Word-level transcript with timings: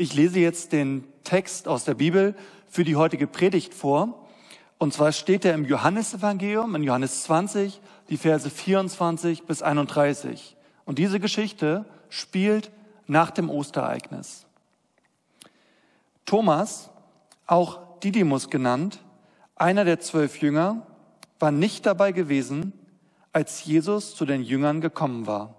Ich 0.00 0.14
lese 0.14 0.38
jetzt 0.38 0.70
den 0.70 1.02
Text 1.24 1.66
aus 1.66 1.82
der 1.82 1.94
Bibel 1.94 2.36
für 2.68 2.84
die 2.84 2.94
heutige 2.94 3.26
Predigt 3.26 3.74
vor. 3.74 4.28
Und 4.78 4.94
zwar 4.94 5.10
steht 5.10 5.44
er 5.44 5.54
im 5.54 5.64
Johannesevangelium, 5.64 6.76
in 6.76 6.84
Johannes 6.84 7.24
20, 7.24 7.80
die 8.08 8.16
Verse 8.16 8.48
24 8.48 9.42
bis 9.42 9.60
31. 9.60 10.56
Und 10.84 11.00
diese 11.00 11.18
Geschichte 11.18 11.84
spielt 12.10 12.70
nach 13.08 13.32
dem 13.32 13.50
Ostereignis. 13.50 14.46
Thomas, 16.26 16.90
auch 17.48 17.98
Didymus 17.98 18.50
genannt, 18.50 19.00
einer 19.56 19.84
der 19.84 19.98
zwölf 19.98 20.40
Jünger, 20.40 20.86
war 21.40 21.50
nicht 21.50 21.86
dabei 21.86 22.12
gewesen, 22.12 22.72
als 23.32 23.64
Jesus 23.64 24.14
zu 24.14 24.26
den 24.26 24.44
Jüngern 24.44 24.80
gekommen 24.80 25.26
war. 25.26 25.56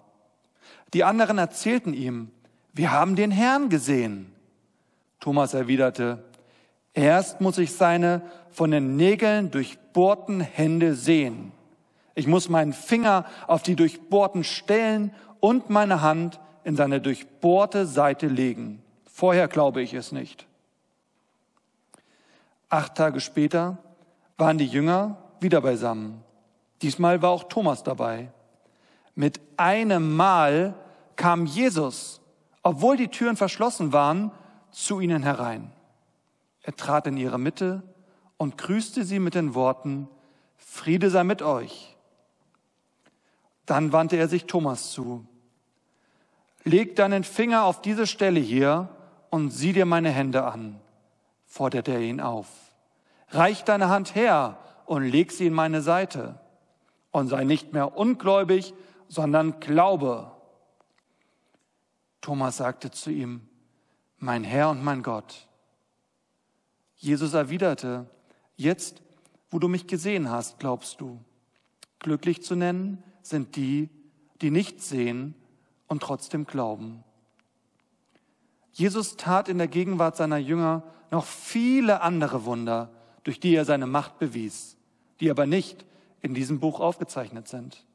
Die 0.93 1.03
anderen 1.03 1.39
erzählten 1.39 1.93
ihm, 1.93 2.31
wir 2.79 2.93
haben 2.93 3.17
den 3.17 3.29
Herrn 3.29 3.67
gesehen. 3.67 4.33
Thomas 5.19 5.53
erwiderte, 5.53 6.23
erst 6.93 7.41
muss 7.41 7.57
ich 7.57 7.73
seine 7.73 8.21
von 8.51 8.71
den 8.71 8.95
Nägeln 8.95 9.51
durchbohrten 9.51 10.39
Hände 10.39 10.95
sehen. 10.95 11.51
Ich 12.15 12.25
muss 12.25 12.47
meinen 12.47 12.71
Finger 12.71 13.25
auf 13.47 13.63
die 13.63 13.75
durchbohrten 13.75 14.45
Stellen 14.45 15.11
und 15.41 15.69
meine 15.69 16.01
Hand 16.01 16.39
in 16.63 16.77
seine 16.77 17.01
durchbohrte 17.01 17.85
Seite 17.85 18.27
legen. 18.27 18.81
Vorher 19.11 19.49
glaube 19.49 19.81
ich 19.81 19.93
es 19.93 20.13
nicht. 20.13 20.47
Acht 22.69 22.95
Tage 22.95 23.19
später 23.19 23.77
waren 24.37 24.57
die 24.57 24.67
Jünger 24.67 25.17
wieder 25.41 25.59
beisammen. 25.59 26.23
Diesmal 26.81 27.21
war 27.21 27.31
auch 27.31 27.43
Thomas 27.43 27.83
dabei. 27.83 28.31
Mit 29.15 29.41
einem 29.57 30.15
Mal 30.15 30.75
kam 31.17 31.45
Jesus, 31.45 32.21
obwohl 32.63 32.97
die 32.97 33.07
Türen 33.07 33.35
verschlossen 33.35 33.93
waren, 33.93 34.31
zu 34.71 34.99
ihnen 34.99 35.23
herein. 35.23 35.71
Er 36.61 36.75
trat 36.75 37.07
in 37.07 37.17
ihre 37.17 37.39
Mitte 37.39 37.83
und 38.37 38.57
grüßte 38.57 39.03
sie 39.03 39.19
mit 39.19 39.35
den 39.35 39.55
Worten, 39.55 40.07
Friede 40.57 41.09
sei 41.09 41.23
mit 41.23 41.41
euch. 41.41 41.95
Dann 43.65 43.91
wandte 43.91 44.17
er 44.17 44.27
sich 44.27 44.45
Thomas 44.45 44.91
zu. 44.91 45.25
Leg 46.63 46.95
deinen 46.95 47.23
Finger 47.23 47.63
auf 47.63 47.81
diese 47.81 48.07
Stelle 48.07 48.39
hier 48.39 48.89
und 49.29 49.51
sieh 49.51 49.73
dir 49.73 49.85
meine 49.85 50.09
Hände 50.09 50.43
an, 50.43 50.79
forderte 51.45 51.91
er 51.91 52.01
ihn 52.01 52.19
auf. 52.19 52.47
Reich 53.29 53.63
deine 53.63 53.89
Hand 53.89 54.15
her 54.15 54.57
und 54.85 55.03
leg 55.03 55.31
sie 55.31 55.47
in 55.47 55.53
meine 55.53 55.81
Seite. 55.81 56.39
Und 57.11 57.27
sei 57.27 57.43
nicht 57.43 57.73
mehr 57.73 57.97
ungläubig, 57.97 58.73
sondern 59.07 59.59
glaube. 59.59 60.31
Thomas 62.21 62.57
sagte 62.57 62.91
zu 62.91 63.11
ihm, 63.11 63.41
mein 64.17 64.43
Herr 64.43 64.69
und 64.69 64.83
mein 64.83 65.03
Gott. 65.03 65.47
Jesus 66.95 67.33
erwiderte, 67.33 68.09
jetzt, 68.57 69.01
wo 69.49 69.59
du 69.59 69.67
mich 69.67 69.87
gesehen 69.87 70.29
hast, 70.29 70.59
glaubst 70.59 70.99
du. 70.99 71.19
Glücklich 71.99 72.43
zu 72.43 72.55
nennen 72.55 73.03
sind 73.21 73.55
die, 73.55 73.89
die 74.41 74.51
nicht 74.51 74.81
sehen 74.81 75.35
und 75.87 76.03
trotzdem 76.03 76.45
glauben. 76.45 77.03
Jesus 78.73 79.17
tat 79.17 79.49
in 79.49 79.57
der 79.57 79.67
Gegenwart 79.67 80.17
seiner 80.17 80.37
Jünger 80.37 80.83
noch 81.11 81.25
viele 81.25 82.01
andere 82.01 82.45
Wunder, 82.45 82.91
durch 83.23 83.39
die 83.39 83.55
er 83.55 83.65
seine 83.65 83.87
Macht 83.87 84.19
bewies 84.19 84.77
die 85.19 85.29
aber 85.29 85.45
nicht 85.45 85.85
in 86.21 86.33
diesem 86.33 86.59
Buch 86.59 86.79
aufgezeichnet 86.79 87.47
sind. 87.47 87.85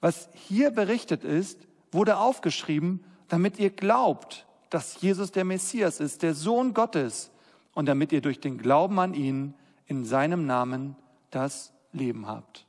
Was 0.00 0.28
hier 0.34 0.70
berichtet 0.70 1.24
ist, 1.24 1.66
wurde 1.90 2.16
aufgeschrieben, 2.16 3.04
damit 3.32 3.58
ihr 3.58 3.70
glaubt, 3.70 4.44
dass 4.68 5.00
Jesus 5.00 5.32
der 5.32 5.46
Messias 5.46 6.00
ist, 6.00 6.22
der 6.22 6.34
Sohn 6.34 6.74
Gottes, 6.74 7.30
und 7.72 7.86
damit 7.86 8.12
ihr 8.12 8.20
durch 8.20 8.40
den 8.40 8.58
Glauben 8.58 8.98
an 9.00 9.14
ihn 9.14 9.54
in 9.86 10.04
seinem 10.04 10.44
Namen 10.44 10.96
das 11.30 11.72
Leben 11.92 12.26
habt. 12.26 12.66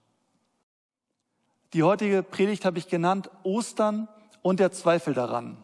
Die 1.73 1.83
heutige 1.83 2.23
Predigt 2.23 2.63
habe 2.63 2.77
ich 2.77 2.87
genannt 2.87 3.29
Ostern 3.43 4.07
und 4.41 4.61
der 4.61 4.71
Zweifel 4.71 5.13
daran. 5.13 5.57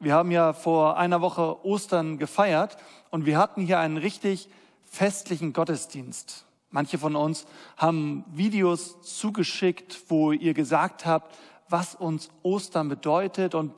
Wir 0.00 0.14
haben 0.14 0.32
ja 0.32 0.52
vor 0.52 0.96
einer 0.96 1.20
Woche 1.20 1.64
Ostern 1.64 2.18
gefeiert 2.18 2.78
und 3.10 3.24
wir 3.24 3.38
hatten 3.38 3.62
hier 3.62 3.78
einen 3.78 3.98
richtig 3.98 4.48
festlichen 4.84 5.52
Gottesdienst. 5.52 6.44
Manche 6.70 6.98
von 6.98 7.14
uns 7.14 7.46
haben 7.76 8.24
Videos 8.32 9.00
zugeschickt, 9.02 10.00
wo 10.08 10.32
ihr 10.32 10.54
gesagt 10.54 11.06
habt, 11.06 11.36
was 11.68 11.94
uns 11.94 12.30
Ostern 12.42 12.88
bedeutet. 12.88 13.54
Und 13.54 13.72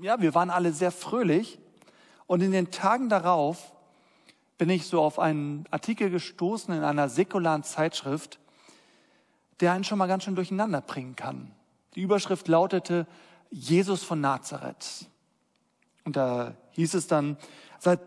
ja, 0.00 0.20
wir 0.20 0.34
waren 0.34 0.50
alle 0.50 0.72
sehr 0.72 0.90
fröhlich. 0.90 1.58
Und 2.26 2.42
in 2.42 2.52
den 2.52 2.70
Tagen 2.70 3.08
darauf 3.08 3.72
bin 4.58 4.70
ich 4.70 4.86
so 4.86 5.00
auf 5.00 5.18
einen 5.18 5.64
Artikel 5.70 6.10
gestoßen 6.10 6.74
in 6.74 6.82
einer 6.82 7.08
säkularen 7.08 7.62
Zeitschrift, 7.62 8.38
der 9.60 9.72
einen 9.72 9.84
schon 9.84 9.98
mal 9.98 10.06
ganz 10.06 10.24
schön 10.24 10.34
durcheinander 10.34 10.80
bringen 10.80 11.16
kann. 11.16 11.52
Die 11.94 12.02
Überschrift 12.02 12.48
lautete 12.48 13.06
Jesus 13.50 14.02
von 14.02 14.20
Nazareth. 14.20 15.06
Und 16.04 16.16
da 16.16 16.54
hieß 16.72 16.94
es 16.94 17.06
dann, 17.06 17.36
seit 17.78 18.00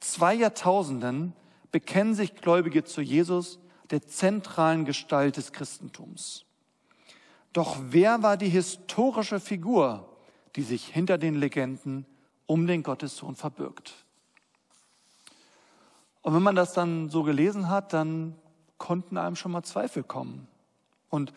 zwei 0.00 0.34
Jahrtausenden 0.34 1.34
bekennen 1.72 2.14
sich 2.14 2.34
Gläubige 2.34 2.84
zu 2.84 3.00
Jesus 3.00 3.58
der 3.90 4.06
zentralen 4.06 4.84
Gestalt 4.84 5.36
des 5.36 5.52
Christentums. 5.52 6.44
Doch 7.52 7.76
wer 7.80 8.22
war 8.22 8.36
die 8.36 8.48
historische 8.48 9.40
Figur, 9.40 10.15
die 10.56 10.62
sich 10.62 10.86
hinter 10.86 11.18
den 11.18 11.36
Legenden 11.36 12.06
um 12.46 12.66
den 12.66 12.82
Gottessohn 12.82 13.36
verbirgt? 13.36 13.94
Und 16.22 16.34
wenn 16.34 16.42
man 16.42 16.56
das 16.56 16.72
dann 16.72 17.08
so 17.08 17.22
gelesen 17.22 17.68
hat, 17.68 17.92
dann 17.92 18.34
konnten 18.78 19.16
einem 19.16 19.36
schon 19.36 19.52
mal 19.52 19.62
Zweifel 19.62 20.02
kommen. 20.02 20.48
Und 21.08 21.32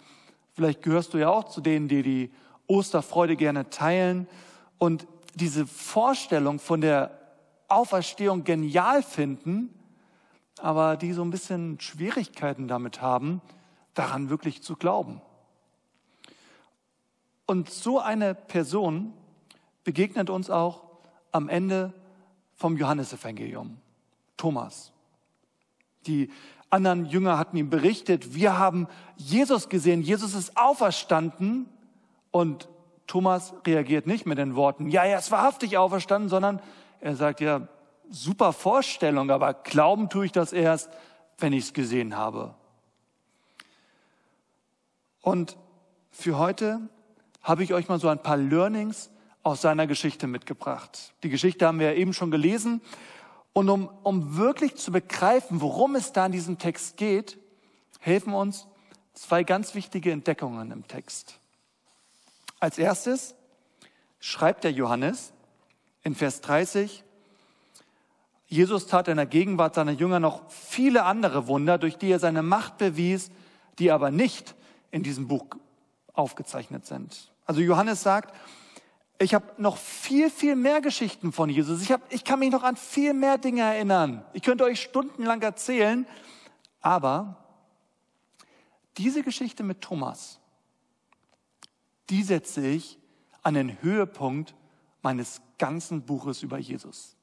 vielleicht 0.54 0.82
gehörst 0.82 1.14
du 1.14 1.20
ja 1.20 1.30
auch 1.30 1.46
zu 1.46 1.62
denen, 1.62 1.88
die 1.88 2.02
die 2.02 2.32
Osterfreude 2.66 3.36
gerne 3.36 3.70
teilen 3.70 4.28
und 4.78 5.06
diese 5.36 5.68
Vorstellung 5.68 6.60
von 6.60 6.82
der 6.82 7.18
Auferstehung 7.68 8.44
genial 8.44 9.04
finden, 9.04 9.74
aber 10.60 10.98
die 10.98 11.14
so 11.14 11.22
ein 11.22 11.30
bisschen 11.30 11.80
Schwierigkeiten 11.80 12.68
damit 12.68 13.02
haben, 13.02 13.42
daran 13.94 14.30
wirklich 14.30 14.64
zu 14.64 14.76
glauben. 14.76 15.22
Und 17.50 17.72
so 17.72 17.98
eine 17.98 18.36
Person 18.36 19.12
begegnet 19.84 20.30
uns 20.30 20.52
auch 20.52 20.84
am 21.32 21.50
Ende 21.50 21.96
vom 22.56 22.78
Johannesevangelium, 22.78 23.78
Thomas. 24.38 24.92
Die 26.06 26.30
anderen 26.70 27.08
Jünger 27.08 27.40
hatten 27.40 27.58
ihm 27.58 27.72
berichtet, 27.72 28.36
wir 28.36 28.60
haben 28.60 28.88
Jesus 29.16 29.68
gesehen, 29.68 30.04
Jesus 30.04 30.36
ist 30.36 30.58
auferstanden 30.58 31.68
und 32.30 32.70
Thomas 33.08 33.56
reagiert 33.66 34.06
nicht 34.06 34.28
mit 34.28 34.38
den 34.38 34.56
Worten, 34.56 34.88
ja, 34.88 35.04
er 35.04 35.18
ist 35.18 35.32
wahrhaftig 35.32 35.76
auferstanden, 35.76 36.30
sondern 36.30 36.62
er 37.00 37.16
sagt, 37.16 37.42
ja, 37.42 37.68
super 38.12 38.54
Vorstellung, 38.54 39.32
aber 39.32 39.56
glauben 39.56 40.10
tue 40.10 40.28
ich 40.28 40.32
das 40.32 40.54
erst, 40.54 40.92
wenn 41.40 41.54
ich 41.54 41.64
es 41.64 41.74
gesehen 41.74 42.16
habe. 42.16 42.54
Und 45.22 45.58
für 46.12 46.38
heute 46.38 46.88
habe 47.42 47.64
ich 47.64 47.74
euch 47.74 47.88
mal 47.88 48.00
so 48.00 48.10
ein 48.10 48.22
paar 48.22 48.38
Learnings 48.38 49.10
aus 49.44 49.62
seiner 49.62 49.88
Geschichte 49.88 50.28
mitgebracht. 50.28 51.14
Die 51.24 51.30
Geschichte 51.30 51.66
haben 51.66 51.80
wir 51.80 51.94
ja 51.94 51.98
eben 51.98 52.14
schon 52.14 52.32
gelesen. 52.32 52.82
Und 53.54 53.70
um, 53.70 53.90
um 54.04 54.38
wirklich 54.38 54.76
zu 54.76 54.92
begreifen, 54.92 55.62
worum 55.62 55.96
es 55.96 56.12
da 56.12 56.26
in 56.26 56.32
diesem 56.32 56.58
Text 56.58 56.98
geht, 56.98 57.38
helfen 58.00 58.34
uns 58.34 58.68
zwei 59.14 59.44
ganz 59.44 59.76
wichtige 59.76 60.12
Entdeckungen 60.12 60.72
im 60.72 60.88
Text. 60.88 61.40
Als 62.60 62.78
erstes 62.78 63.36
schreibt 64.20 64.64
der 64.64 64.72
Johannes 64.72 65.34
in 66.04 66.16
Vers 66.16 66.42
30, 66.42 67.04
Jesus 68.48 68.88
tat 68.88 69.08
in 69.08 69.18
der 69.18 69.28
Gegenwart 69.28 69.76
seiner 69.76 69.92
Jünger 69.92 70.20
noch 70.20 70.50
viele 70.50 71.04
andere 71.04 71.48
Wunder, 71.48 71.78
durch 71.78 71.98
die 71.98 72.10
er 72.10 72.20
seine 72.20 72.42
Macht 72.42 72.78
bewies, 72.80 73.30
die 73.78 73.92
aber 73.92 74.10
nicht 74.10 74.56
in 74.90 75.04
diesem 75.04 75.28
Buch 75.28 75.46
aufgezeichnet 76.14 76.86
sind. 76.86 77.29
Also 77.50 77.62
Johannes 77.62 78.04
sagt, 78.04 78.36
ich 79.18 79.34
habe 79.34 79.44
noch 79.58 79.78
viel, 79.78 80.30
viel 80.30 80.56
mehr 80.56 80.82
Geschichten 80.82 81.32
von 81.32 81.50
Jesus. 81.50 81.82
Ich, 81.82 81.92
hab, 81.92 82.14
ich 82.14 82.24
kann 82.24 82.38
mich 82.38 82.52
noch 82.52 82.62
an 82.62 82.76
viel 82.76 83.16
mehr 83.16 83.40
Dinge 83.40 83.62
erinnern. 83.62 84.24
Ich 84.34 84.44
könnte 84.44 84.66
euch 84.66 84.80
stundenlang 84.80 85.42
erzählen. 85.42 86.06
Aber 86.80 87.44
diese 89.00 89.24
Geschichte 89.24 89.64
mit 89.64 89.82
Thomas, 89.82 90.40
die 92.12 92.22
setze 92.22 92.68
ich 92.68 93.00
an 93.42 93.56
den 93.56 93.82
Höhepunkt 93.82 94.54
meines 95.02 95.42
ganzen 95.58 96.04
Buches 96.04 96.44
über 96.44 96.60
Jesus. 96.60 97.16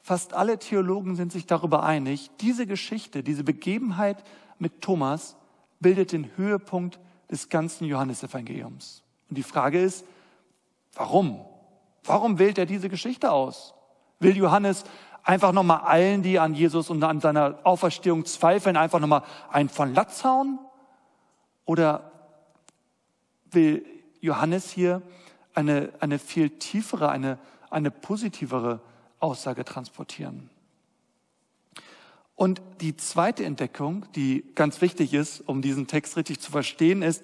Fast 0.00 0.32
alle 0.32 0.60
Theologen 0.60 1.16
sind 1.16 1.32
sich 1.32 1.46
darüber 1.46 1.82
einig, 1.82 2.30
diese 2.40 2.68
Geschichte, 2.68 3.24
diese 3.24 3.42
Begebenheit 3.42 4.22
mit 4.60 4.80
Thomas 4.80 5.34
bildet 5.80 6.12
den 6.12 6.36
Höhepunkt 6.36 7.00
des 7.32 7.48
ganzen 7.48 7.86
Johannesevangeliums. 7.86 9.02
Und 9.28 9.38
die 9.38 9.42
Frage 9.42 9.80
ist, 9.80 10.04
warum? 10.92 11.44
Warum 12.04 12.38
wählt 12.38 12.58
er 12.58 12.66
diese 12.66 12.88
Geschichte 12.88 13.32
aus? 13.32 13.74
Will 14.20 14.36
Johannes 14.36 14.84
einfach 15.24 15.52
nochmal 15.52 15.80
allen, 15.80 16.22
die 16.22 16.38
an 16.38 16.54
Jesus 16.54 16.90
und 16.90 17.02
an 17.02 17.20
seiner 17.20 17.58
Auferstehung 17.64 18.26
zweifeln, 18.26 18.76
einfach 18.76 19.00
nochmal 19.00 19.22
einen 19.50 19.70
von 19.70 19.94
Latz 19.94 20.22
hauen? 20.22 20.58
Oder 21.64 22.12
will 23.50 23.84
Johannes 24.20 24.70
hier 24.70 25.00
eine, 25.54 25.90
eine 26.00 26.18
viel 26.18 26.50
tiefere, 26.50 27.08
eine, 27.08 27.38
eine 27.70 27.90
positivere 27.90 28.80
Aussage 29.20 29.64
transportieren? 29.64 30.50
Und 32.42 32.60
die 32.80 32.96
zweite 32.96 33.44
Entdeckung, 33.44 34.04
die 34.16 34.44
ganz 34.56 34.80
wichtig 34.80 35.14
ist, 35.14 35.42
um 35.48 35.62
diesen 35.62 35.86
Text 35.86 36.16
richtig 36.16 36.40
zu 36.40 36.50
verstehen, 36.50 37.00
ist, 37.00 37.22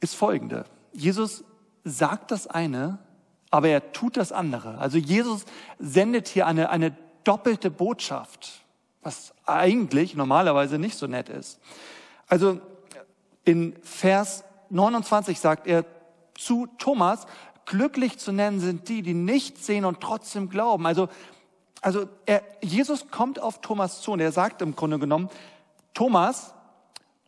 ist 0.00 0.16
folgende. 0.16 0.64
Jesus 0.92 1.44
sagt 1.84 2.32
das 2.32 2.48
eine, 2.48 2.98
aber 3.52 3.68
er 3.68 3.92
tut 3.92 4.16
das 4.16 4.32
andere. 4.32 4.78
Also 4.78 4.98
Jesus 4.98 5.44
sendet 5.78 6.26
hier 6.26 6.48
eine, 6.48 6.70
eine 6.70 6.96
doppelte 7.22 7.70
Botschaft, 7.70 8.64
was 9.00 9.32
eigentlich 9.44 10.16
normalerweise 10.16 10.80
nicht 10.80 10.98
so 10.98 11.06
nett 11.06 11.28
ist. 11.28 11.60
Also 12.26 12.60
in 13.44 13.76
Vers 13.84 14.42
29 14.70 15.38
sagt 15.38 15.68
er 15.68 15.84
zu 16.34 16.66
Thomas, 16.78 17.28
glücklich 17.64 18.18
zu 18.18 18.32
nennen 18.32 18.58
sind 18.58 18.88
die, 18.88 19.02
die 19.02 19.14
nicht 19.14 19.64
sehen 19.64 19.84
und 19.84 20.00
trotzdem 20.00 20.48
glauben. 20.48 20.84
Also 20.84 21.08
also 21.80 22.08
er, 22.26 22.42
Jesus 22.62 23.08
kommt 23.10 23.38
auf 23.38 23.60
Thomas 23.60 24.00
zu 24.00 24.12
und 24.12 24.20
er 24.20 24.32
sagt 24.32 24.62
im 24.62 24.74
Grunde 24.74 24.98
genommen, 24.98 25.30
Thomas, 25.94 26.54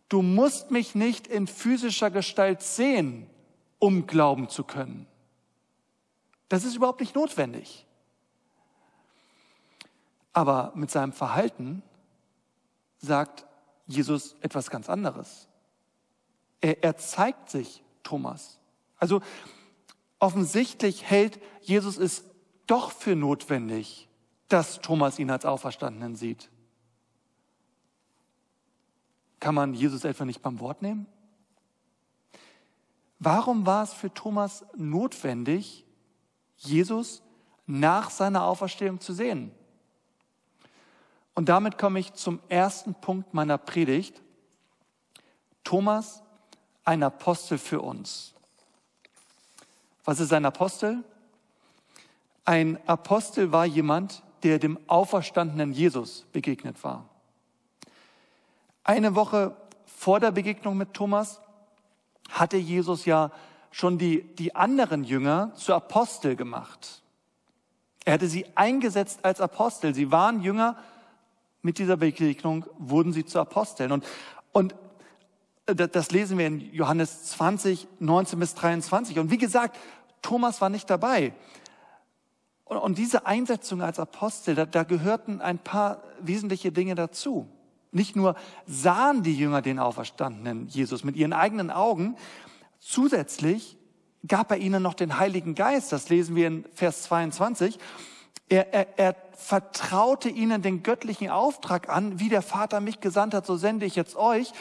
du 0.09 0.23
musst 0.23 0.71
mich 0.71 0.95
nicht 0.95 1.27
in 1.27 1.47
physischer 1.47 2.11
Gestalt 2.11 2.63
sehen, 2.63 3.29
um 3.79 4.07
glauben 4.07 4.49
zu 4.49 4.65
können. 4.65 5.07
Das 6.49 6.65
ist 6.65 6.75
überhaupt 6.75 7.01
nicht 7.01 7.15
notwendig. 7.15 7.87
Aber 10.33 10.73
mit 10.75 10.91
seinem 10.91 11.13
Verhalten 11.13 11.83
sagt 12.99 13.47
Jesus 13.87 14.37
etwas 14.41 14.71
ganz 14.71 14.89
anderes. 14.89 15.49
Er, 16.61 16.83
er 16.83 16.97
zeigt 16.97 17.51
sich 17.51 17.83
Thomas. 18.03 18.59
Also 18.99 19.21
offensichtlich 20.19 21.05
hält 21.05 21.41
Jesus 21.61 21.97
es 21.97 22.25
doch 22.67 22.91
für 22.91 23.17
notwendig, 23.17 24.08
dass 24.49 24.81
Thomas 24.81 25.19
ihn 25.19 25.31
als 25.31 25.45
Auferstandenen 25.45 26.17
sieht. 26.17 26.51
Kann 29.41 29.55
man 29.55 29.75
Jesus 29.75 30.05
etwa 30.05 30.25
nicht 30.25 30.43
beim 30.43 30.59
Wort 30.61 30.83
nehmen? 30.83 31.07
Warum 33.19 33.67
war 33.67 33.83
es 33.83 33.93
für 33.93 34.13
Thomas 34.13 34.65
notwendig, 34.77 35.85
Jesus 36.57 37.23
nach 37.67 38.11
seiner 38.11 38.45
Auferstehung 38.45 39.01
zu 39.01 39.13
sehen? 39.13 39.53
Und 41.35 41.49
damit 41.49 41.79
komme 41.79 42.01
ich 42.01 42.15
zum 42.15 42.41
ersten 42.49 42.95
Punkt 42.95 43.35
meiner 43.35 43.59
Predigt. 43.59 44.21
Thomas, 45.63 46.23
ein 46.85 47.03
Apostel 47.03 47.59
für 47.59 47.81
uns. 47.81 48.35
Was 50.05 50.21
ist 50.21 50.33
ein 50.33 50.45
Apostel? 50.45 51.05
Ein 52.45 52.79
Apostel 52.89 53.53
war 53.53 53.67
jemand, 53.67 54.23
der 54.43 54.59
dem 54.59 54.79
auferstandenen 54.87 55.73
Jesus 55.73 56.27
begegnet 56.33 56.83
war. 56.85 57.09
Eine 58.85 59.15
Woche 59.15 59.57
vor 59.87 60.21
der 60.21 60.31
Begegnung 60.31 60.77
mit 60.77 60.95
Thomas 60.95 61.41
hatte 62.31 62.57
Jesus 62.57 63.05
ja 63.05 63.31
schon 63.71 63.99
die, 63.99 64.23
die 64.35 64.55
anderen 64.55 65.05
Jünger 65.05 65.53
zu 65.55 65.75
Apostel 65.75 66.37
gemacht. 66.37 67.03
Er 68.05 68.15
hatte 68.15 68.29
sie 68.29 68.47
eingesetzt 68.55 69.25
als 69.25 69.41
Apostel. 69.41 69.95
Sie 69.95 70.11
waren 70.11 70.41
Jünger. 70.41 70.77
Mit 71.61 71.79
dieser 71.79 71.97
Begegnung 71.97 72.65
wurden 72.79 73.13
sie 73.13 73.27
zu 73.27 73.39
Aposteln. 73.39 73.93
Und, 73.93 74.05
und 74.53 74.75
das 75.67 76.11
lesen 76.11 76.39
wir 76.39 76.47
in 76.47 76.73
Johannes 76.73 77.25
20, 77.25 77.87
19 77.99 78.39
bis 78.39 78.55
23. 78.55 79.19
Und 79.19 79.31
wie 79.31 79.37
gesagt, 79.37 79.77
Thomas 80.23 80.61
war 80.61 80.71
nicht 80.71 80.89
dabei. 80.89 81.35
Und 82.69 82.99
diese 82.99 83.27
Einsetzung 83.27 83.83
als 83.83 83.99
Apostel, 83.99 84.55
da, 84.55 84.67
da 84.67 84.83
gehörten 84.83 85.41
ein 85.41 85.59
paar 85.59 86.03
wesentliche 86.21 86.71
Dinge 86.71 86.95
dazu. 86.95 87.49
Nicht 87.91 88.15
nur 88.15 88.35
sahen 88.67 89.23
die 89.23 89.37
Jünger 89.37 89.63
den 89.63 89.79
auferstandenen 89.79 90.69
Jesus 90.69 91.05
mit 91.05 91.17
ihren 91.17 91.33
eigenen 91.33 91.71
Augen, 91.71 92.17
zusätzlich 92.79 93.79
gab 94.27 94.51
er 94.51 94.59
ihnen 94.59 94.83
noch 94.83 94.95
den 94.95 95.19
Heiligen 95.19 95.55
Geist. 95.55 95.93
Das 95.93 96.11
lesen 96.11 96.37
wir 96.37 96.47
in 96.47 96.65
Vers 96.75 97.05
22. 97.05 97.79
Er, 98.51 98.73
er, 98.75 98.99
er 98.99 99.17
vertraute 99.33 100.29
ihnen 100.29 100.61
den 100.61 100.83
göttlichen 100.83 101.31
Auftrag 101.31 101.89
an, 101.89 102.19
wie 102.19 102.29
der 102.29 102.43
Vater 102.43 102.81
mich 102.81 103.01
gesandt 103.01 103.35
hat, 103.35 103.47
so 103.47 103.57
sende 103.57 103.87
ich 103.87 103.97
jetzt 103.97 104.17
euch. 104.17 104.53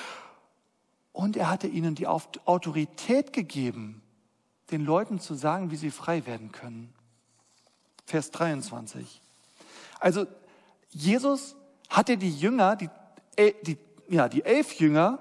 Und 1.12 1.36
er 1.36 1.50
hatte 1.50 1.68
ihnen 1.68 1.95
die 1.95 2.07
Autorität 2.07 3.33
gegeben, 3.33 4.04
den 4.71 4.86
Leuten 4.86 5.19
zu 5.19 5.33
sagen, 5.33 5.71
wie 5.71 5.77
sie 5.77 5.92
frei 5.92 6.25
werden 6.25 6.51
können. 6.51 6.94
Vers 8.07 8.31
23. 8.31 9.21
Also 10.00 10.25
Jesus 10.92 11.57
hatte 11.89 12.18
die 12.18 12.31
Jünger, 12.31 12.77
die, 12.77 12.89
äh, 13.36 13.54
die, 13.63 13.77
ja, 14.07 14.30
die 14.30 14.45
elf 14.45 14.74
Jünger, 14.80 15.19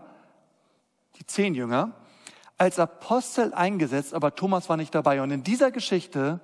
die 1.17 1.27
zehn 1.27 1.55
Jünger, 1.55 1.93
als 2.57 2.79
Apostel 2.79 3.53
eingesetzt, 3.53 4.15
aber 4.15 4.37
Thomas 4.37 4.69
war 4.69 4.77
nicht 4.77 4.95
dabei. 4.95 5.21
Und 5.21 5.33
in 5.33 5.43
dieser 5.43 5.73
Geschichte 5.73 6.41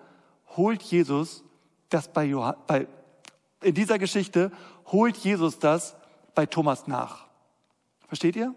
holt 0.57 0.83
Jesus 0.83 1.45
das 1.89 2.13
bei, 2.13 2.25
Johann, 2.25 2.57
bei 2.67 2.89
in 3.63 3.75
dieser 3.75 4.01
Geschichte 4.01 4.51
holt 4.87 5.17
Jesus 5.19 5.61
das 5.61 5.95
bei 6.35 6.47
Thomas 6.47 6.89
nach. 6.89 7.27
Versteht 8.09 8.35
ihr? 8.35 8.53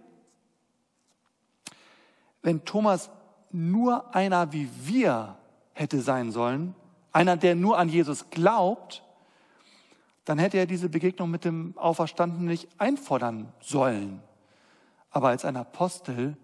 Wenn 2.41 2.65
Thomas 2.65 3.11
nur 3.51 4.15
einer 4.15 4.51
wie 4.51 4.69
wir 4.81 5.37
hätte 5.73 6.01
sein 6.01 6.31
sollen, 6.31 6.73
einer, 7.15 7.37
der 7.37 7.55
nur 7.55 7.77
an 7.77 7.87
Jesus 7.87 8.29
glaubt, 8.29 9.01
dann 10.25 10.37
hätte 10.37 10.57
er 10.57 10.65
diese 10.65 10.89
Begegnung 10.89 11.31
mit 11.31 11.45
dem 11.45 11.77
Auferstandenen 11.77 12.47
nicht 12.47 12.67
einfordern 12.77 13.53
sollen. 13.61 14.21
Aber 15.11 15.29
als 15.29 15.45
ein 15.45 15.55
Apostel 15.55 16.35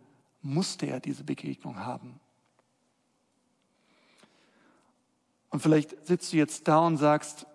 musste 0.42 0.86
er 0.86 1.02
diese 1.02 1.26
Begegnung 1.26 1.80
haben. 1.80 2.22
Und 5.50 5.60
vielleicht 5.60 6.08
sitzt 6.08 6.32
du 6.32 6.38
jetzt 6.38 6.68
da 6.70 6.80
und 6.80 6.96
sagst, 6.96 7.46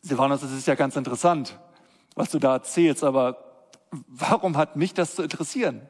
Silvanus, 0.00 0.40
das 0.40 0.52
ist 0.52 0.66
ja 0.66 0.76
ganz 0.76 0.96
interessant, 0.96 1.58
was 2.14 2.30
du 2.30 2.38
da 2.38 2.54
erzählst, 2.54 3.04
aber 3.04 3.68
warum 3.90 4.56
hat 4.56 4.76
mich 4.76 4.94
das 4.94 5.14
zu 5.14 5.22
interessieren? 5.22 5.86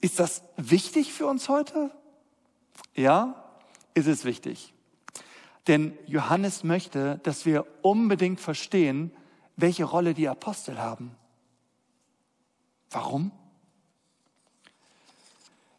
Ist 0.00 0.18
das 0.18 0.42
wichtig 0.56 1.12
für 1.12 1.26
uns 1.26 1.50
heute? 1.50 1.90
Ja, 2.94 3.49
ist 3.94 4.06
es 4.06 4.24
wichtig. 4.24 4.72
Denn 5.66 5.96
Johannes 6.06 6.64
möchte, 6.64 7.20
dass 7.22 7.46
wir 7.46 7.66
unbedingt 7.82 8.40
verstehen, 8.40 9.12
welche 9.56 9.84
Rolle 9.84 10.14
die 10.14 10.28
Apostel 10.28 10.78
haben. 10.78 11.14
Warum? 12.90 13.30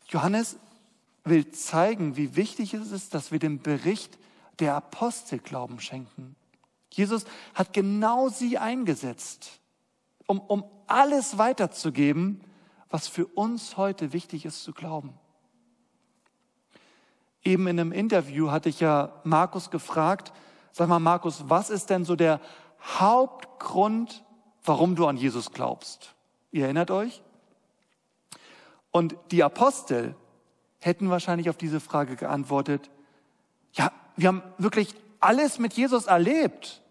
Johannes 0.08 0.58
will 1.24 1.52
zeigen, 1.52 2.16
wie 2.18 2.36
wichtig 2.36 2.74
es 2.74 2.92
ist, 2.92 3.14
dass 3.14 3.32
wir 3.32 3.40
dem 3.40 3.60
Bericht 3.60 4.18
der 4.60 4.76
Apostel 4.76 5.40
Glauben 5.40 5.80
schenken. 5.80 6.36
Jesus 6.92 7.26
hat 7.54 7.74
genau 7.74 8.30
sie 8.30 8.58
eingesetzt, 8.58 9.60
um, 10.28 10.40
um 10.40 10.66
alles 10.88 11.38
weiterzugeben, 11.38 12.42
was 12.90 13.08
für 13.08 13.26
uns 13.26 13.78
heute 13.78 14.14
wichtig 14.14 14.46
ist 14.46 14.64
zu 14.64 14.74
glauben. 14.74 15.14
Eben 17.44 17.68
in 17.68 17.80
einem 17.80 17.92
Interview 17.92 18.52
hatte 18.52 18.70
ich 18.70 18.80
ja 18.80 19.14
Markus 19.24 19.72
gefragt, 19.72 20.32
sag 20.72 20.88
mal 20.88 21.00
Markus, 21.00 21.46
was 21.48 21.70
ist 21.70 21.90
denn 21.90 22.06
so 22.06 22.16
der 22.16 22.40
Hauptgrund, 22.82 24.24
warum 24.64 24.96
du 24.96 25.08
an 25.08 25.18
Jesus 25.18 25.52
glaubst? 25.52 26.14
Ihr 26.52 26.66
erinnert 26.66 26.92
euch? 26.92 27.24
Und 28.92 29.16
die 29.32 29.44
Apostel 29.44 30.16
hätten 30.80 31.10
wahrscheinlich 31.10 31.50
auf 31.50 31.58
diese 31.58 31.80
Frage 31.80 32.16
geantwortet, 32.16 32.90
ja, 33.74 33.92
wir 34.18 34.28
haben 34.28 34.44
wirklich 34.58 34.94
alles 35.20 35.58
mit 35.58 35.74
Jesus 35.74 36.06
erlebt. 36.06 36.82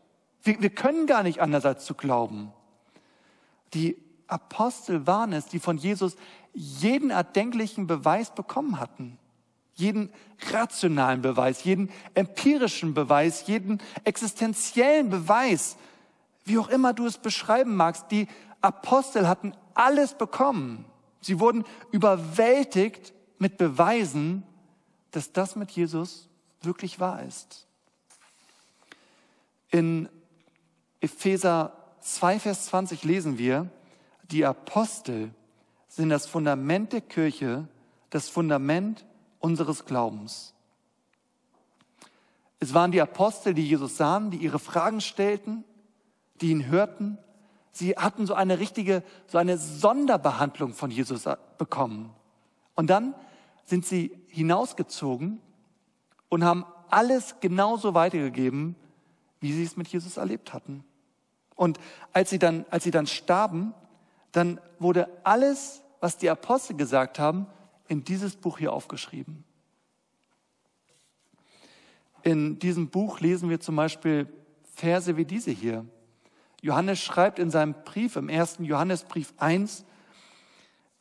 Wir, 0.42 0.60
wir 0.60 0.70
können 0.70 1.06
gar 1.06 1.22
nicht 1.22 1.40
anders 1.40 1.64
als 1.64 1.84
zu 1.84 1.94
glauben. 1.94 2.52
Die 3.74 3.96
Apostel 4.26 5.06
waren 5.06 5.32
es, 5.32 5.46
die 5.46 5.58
von 5.58 5.76
Jesus 5.76 6.16
jeden 6.54 7.10
erdenklichen 7.10 7.86
Beweis 7.86 8.34
bekommen 8.34 8.80
hatten 8.80 9.18
jeden 9.80 10.12
rationalen 10.52 11.22
Beweis, 11.22 11.64
jeden 11.64 11.90
empirischen 12.14 12.94
Beweis, 12.94 13.46
jeden 13.46 13.80
existenziellen 14.04 15.10
Beweis, 15.10 15.76
wie 16.44 16.58
auch 16.58 16.68
immer 16.68 16.92
du 16.92 17.06
es 17.06 17.18
beschreiben 17.18 17.74
magst. 17.74 18.10
Die 18.10 18.28
Apostel 18.60 19.26
hatten 19.26 19.54
alles 19.74 20.14
bekommen. 20.14 20.84
Sie 21.20 21.40
wurden 21.40 21.64
überwältigt 21.90 23.12
mit 23.38 23.56
Beweisen 23.58 24.44
dass 25.10 25.32
das 25.32 25.56
mit 25.56 25.70
Jesus 25.70 26.28
wirklich 26.62 27.00
wahr 27.00 27.22
ist. 27.22 27.66
In 29.70 30.08
Epheser 31.00 31.72
2, 32.00 32.40
Vers 32.40 32.66
20 32.66 33.04
lesen 33.04 33.38
wir, 33.38 33.70
die 34.30 34.44
Apostel 34.44 35.30
sind 35.88 36.10
das 36.10 36.26
Fundament 36.26 36.92
der 36.92 37.00
Kirche, 37.00 37.68
das 38.10 38.28
Fundament 38.28 39.04
unseres 39.40 39.84
Glaubens. 39.84 40.54
Es 42.60 42.74
waren 42.74 42.92
die 42.92 43.00
Apostel, 43.00 43.54
die 43.54 43.66
Jesus 43.66 43.96
sahen, 43.96 44.30
die 44.30 44.36
ihre 44.36 44.58
Fragen 44.58 45.00
stellten, 45.00 45.64
die 46.40 46.50
ihn 46.50 46.68
hörten. 46.68 47.18
Sie 47.72 47.92
hatten 47.96 48.26
so 48.26 48.34
eine 48.34 48.58
richtige, 48.58 49.02
so 49.26 49.38
eine 49.38 49.58
Sonderbehandlung 49.58 50.74
von 50.74 50.90
Jesus 50.90 51.24
bekommen. 51.58 52.10
Und 52.74 52.88
dann 52.88 53.14
sind 53.64 53.86
sie 53.86 54.12
hinausgezogen 54.28 55.40
und 56.28 56.44
haben 56.44 56.64
alles 56.90 57.36
genauso 57.40 57.94
weitergegeben, 57.94 58.76
wie 59.40 59.52
sie 59.52 59.64
es 59.64 59.76
mit 59.76 59.88
Jesus 59.88 60.18
erlebt 60.18 60.52
hatten. 60.52 60.84
Und 61.56 61.78
als 62.12 62.30
sie 62.30 62.38
dann, 62.38 62.66
als 62.70 62.84
sie 62.84 62.90
dann 62.90 63.06
starben, 63.06 63.74
dann 64.32 64.60
wurde 64.78 65.08
alles, 65.24 65.82
was 66.00 66.18
die 66.18 66.30
Apostel 66.30 66.76
gesagt 66.76 67.18
haben, 67.18 67.46
in 67.90 68.04
dieses 68.04 68.36
Buch 68.36 68.58
hier 68.58 68.72
aufgeschrieben. 68.72 69.44
In 72.22 72.60
diesem 72.60 72.88
Buch 72.88 73.18
lesen 73.18 73.50
wir 73.50 73.58
zum 73.58 73.74
Beispiel 73.74 74.32
Verse 74.74 75.16
wie 75.16 75.24
diese 75.24 75.50
hier. 75.50 75.84
Johannes 76.62 77.00
schreibt 77.00 77.40
in 77.40 77.50
seinem 77.50 77.74
Brief, 77.84 78.14
im 78.14 78.28
ersten 78.28 78.64
Johannesbrief 78.64 79.34
1, 79.38 79.84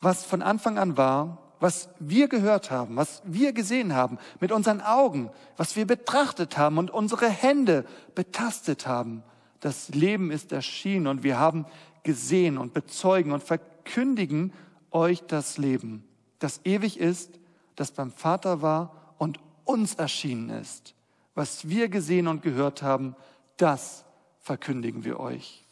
was 0.00 0.24
von 0.24 0.42
Anfang 0.42 0.78
an 0.78 0.96
war, 0.96 1.38
was 1.60 1.90
wir 2.00 2.26
gehört 2.26 2.72
haben, 2.72 2.96
was 2.96 3.22
wir 3.24 3.52
gesehen 3.52 3.94
haben 3.94 4.18
mit 4.40 4.50
unseren 4.50 4.80
Augen, 4.80 5.30
was 5.56 5.76
wir 5.76 5.86
betrachtet 5.86 6.58
haben 6.58 6.76
und 6.76 6.90
unsere 6.90 7.28
Hände 7.28 7.84
betastet 8.16 8.88
haben. 8.88 9.22
Das 9.60 9.90
Leben 9.90 10.32
ist 10.32 10.50
erschienen 10.50 11.06
und 11.06 11.22
wir 11.22 11.38
haben 11.38 11.66
gesehen 12.02 12.58
und 12.58 12.74
bezeugen 12.74 13.30
und 13.30 13.44
verkündigen 13.44 14.52
euch 14.90 15.20
das 15.20 15.56
Leben, 15.56 16.04
das 16.40 16.60
ewig 16.64 16.98
ist, 16.98 17.38
das 17.76 17.92
beim 17.92 18.10
Vater 18.10 18.60
war 18.60 19.14
und 19.18 19.38
uns 19.64 19.94
erschienen 19.94 20.50
ist. 20.50 20.94
Was 21.34 21.68
wir 21.68 21.88
gesehen 21.88 22.26
und 22.26 22.42
gehört 22.42 22.82
haben, 22.82 23.14
das 23.56 24.04
verkündigen 24.40 25.04
wir 25.04 25.20
euch. 25.20 25.64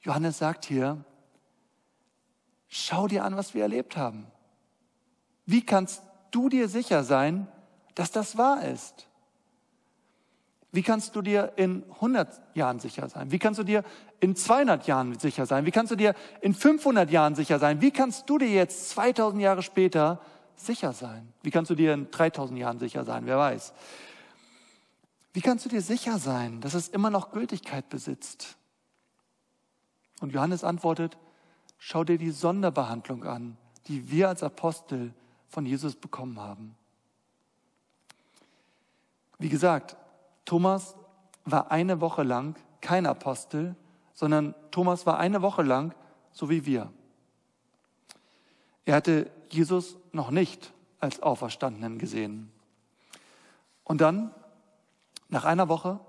Johannes 0.00 0.38
sagt 0.38 0.64
hier, 0.64 1.04
schau 2.68 3.06
dir 3.08 3.24
an, 3.24 3.36
was 3.36 3.54
wir 3.54 3.62
erlebt 3.62 3.96
haben. 3.96 4.26
Wie 5.44 5.66
kannst 5.66 6.02
du 6.30 6.48
dir 6.48 6.68
sicher 6.68 7.04
sein, 7.04 7.48
dass 7.94 8.12
das 8.12 8.38
wahr 8.38 8.64
ist? 8.64 9.06
Wie 10.76 10.82
kannst 10.82 11.16
du 11.16 11.22
dir 11.22 11.54
in 11.56 11.84
100 11.90 12.38
Jahren 12.54 12.80
sicher 12.80 13.08
sein? 13.08 13.30
Wie 13.32 13.38
kannst 13.38 13.58
du 13.58 13.64
dir 13.64 13.82
in 14.20 14.36
200 14.36 14.86
Jahren 14.86 15.18
sicher 15.18 15.46
sein? 15.46 15.64
Wie 15.64 15.70
kannst 15.70 15.90
du 15.90 15.96
dir 15.96 16.14
in 16.42 16.52
500 16.52 17.10
Jahren 17.10 17.34
sicher 17.34 17.58
sein? 17.58 17.80
Wie 17.80 17.90
kannst 17.90 18.28
du 18.28 18.36
dir 18.36 18.50
jetzt 18.50 18.90
2000 18.90 19.40
Jahre 19.40 19.62
später 19.62 20.20
sicher 20.54 20.92
sein? 20.92 21.32
Wie 21.42 21.50
kannst 21.50 21.70
du 21.70 21.74
dir 21.74 21.94
in 21.94 22.10
3000 22.10 22.58
Jahren 22.58 22.78
sicher 22.78 23.04
sein? 23.04 23.24
Wer 23.24 23.38
weiß. 23.38 23.72
Wie 25.32 25.40
kannst 25.40 25.64
du 25.64 25.70
dir 25.70 25.80
sicher 25.80 26.18
sein, 26.18 26.60
dass 26.60 26.74
es 26.74 26.88
immer 26.88 27.08
noch 27.08 27.32
Gültigkeit 27.32 27.88
besitzt? 27.88 28.58
Und 30.20 30.34
Johannes 30.34 30.62
antwortet, 30.62 31.16
schau 31.78 32.04
dir 32.04 32.18
die 32.18 32.32
Sonderbehandlung 32.32 33.24
an, 33.24 33.56
die 33.88 34.10
wir 34.10 34.28
als 34.28 34.42
Apostel 34.42 35.14
von 35.48 35.64
Jesus 35.64 35.96
bekommen 35.96 36.38
haben. 36.38 36.76
Wie 39.38 39.48
gesagt, 39.48 39.96
Thomas 40.46 40.96
war 41.44 41.70
eine 41.70 42.00
Woche 42.00 42.22
lang 42.22 42.56
kein 42.80 43.04
Apostel, 43.04 43.76
sondern 44.14 44.54
Thomas 44.70 45.04
war 45.04 45.18
eine 45.18 45.42
Woche 45.42 45.62
lang 45.62 45.94
so 46.32 46.48
wie 46.48 46.64
wir. 46.64 46.90
Er 48.84 48.94
hatte 48.94 49.30
Jesus 49.50 49.96
noch 50.12 50.30
nicht 50.30 50.72
als 51.00 51.22
Auferstandenen 51.22 51.98
gesehen. 51.98 52.50
Und 53.84 54.00
dann, 54.00 54.32
nach 55.28 55.44
einer 55.44 55.68
Woche, 55.68 56.00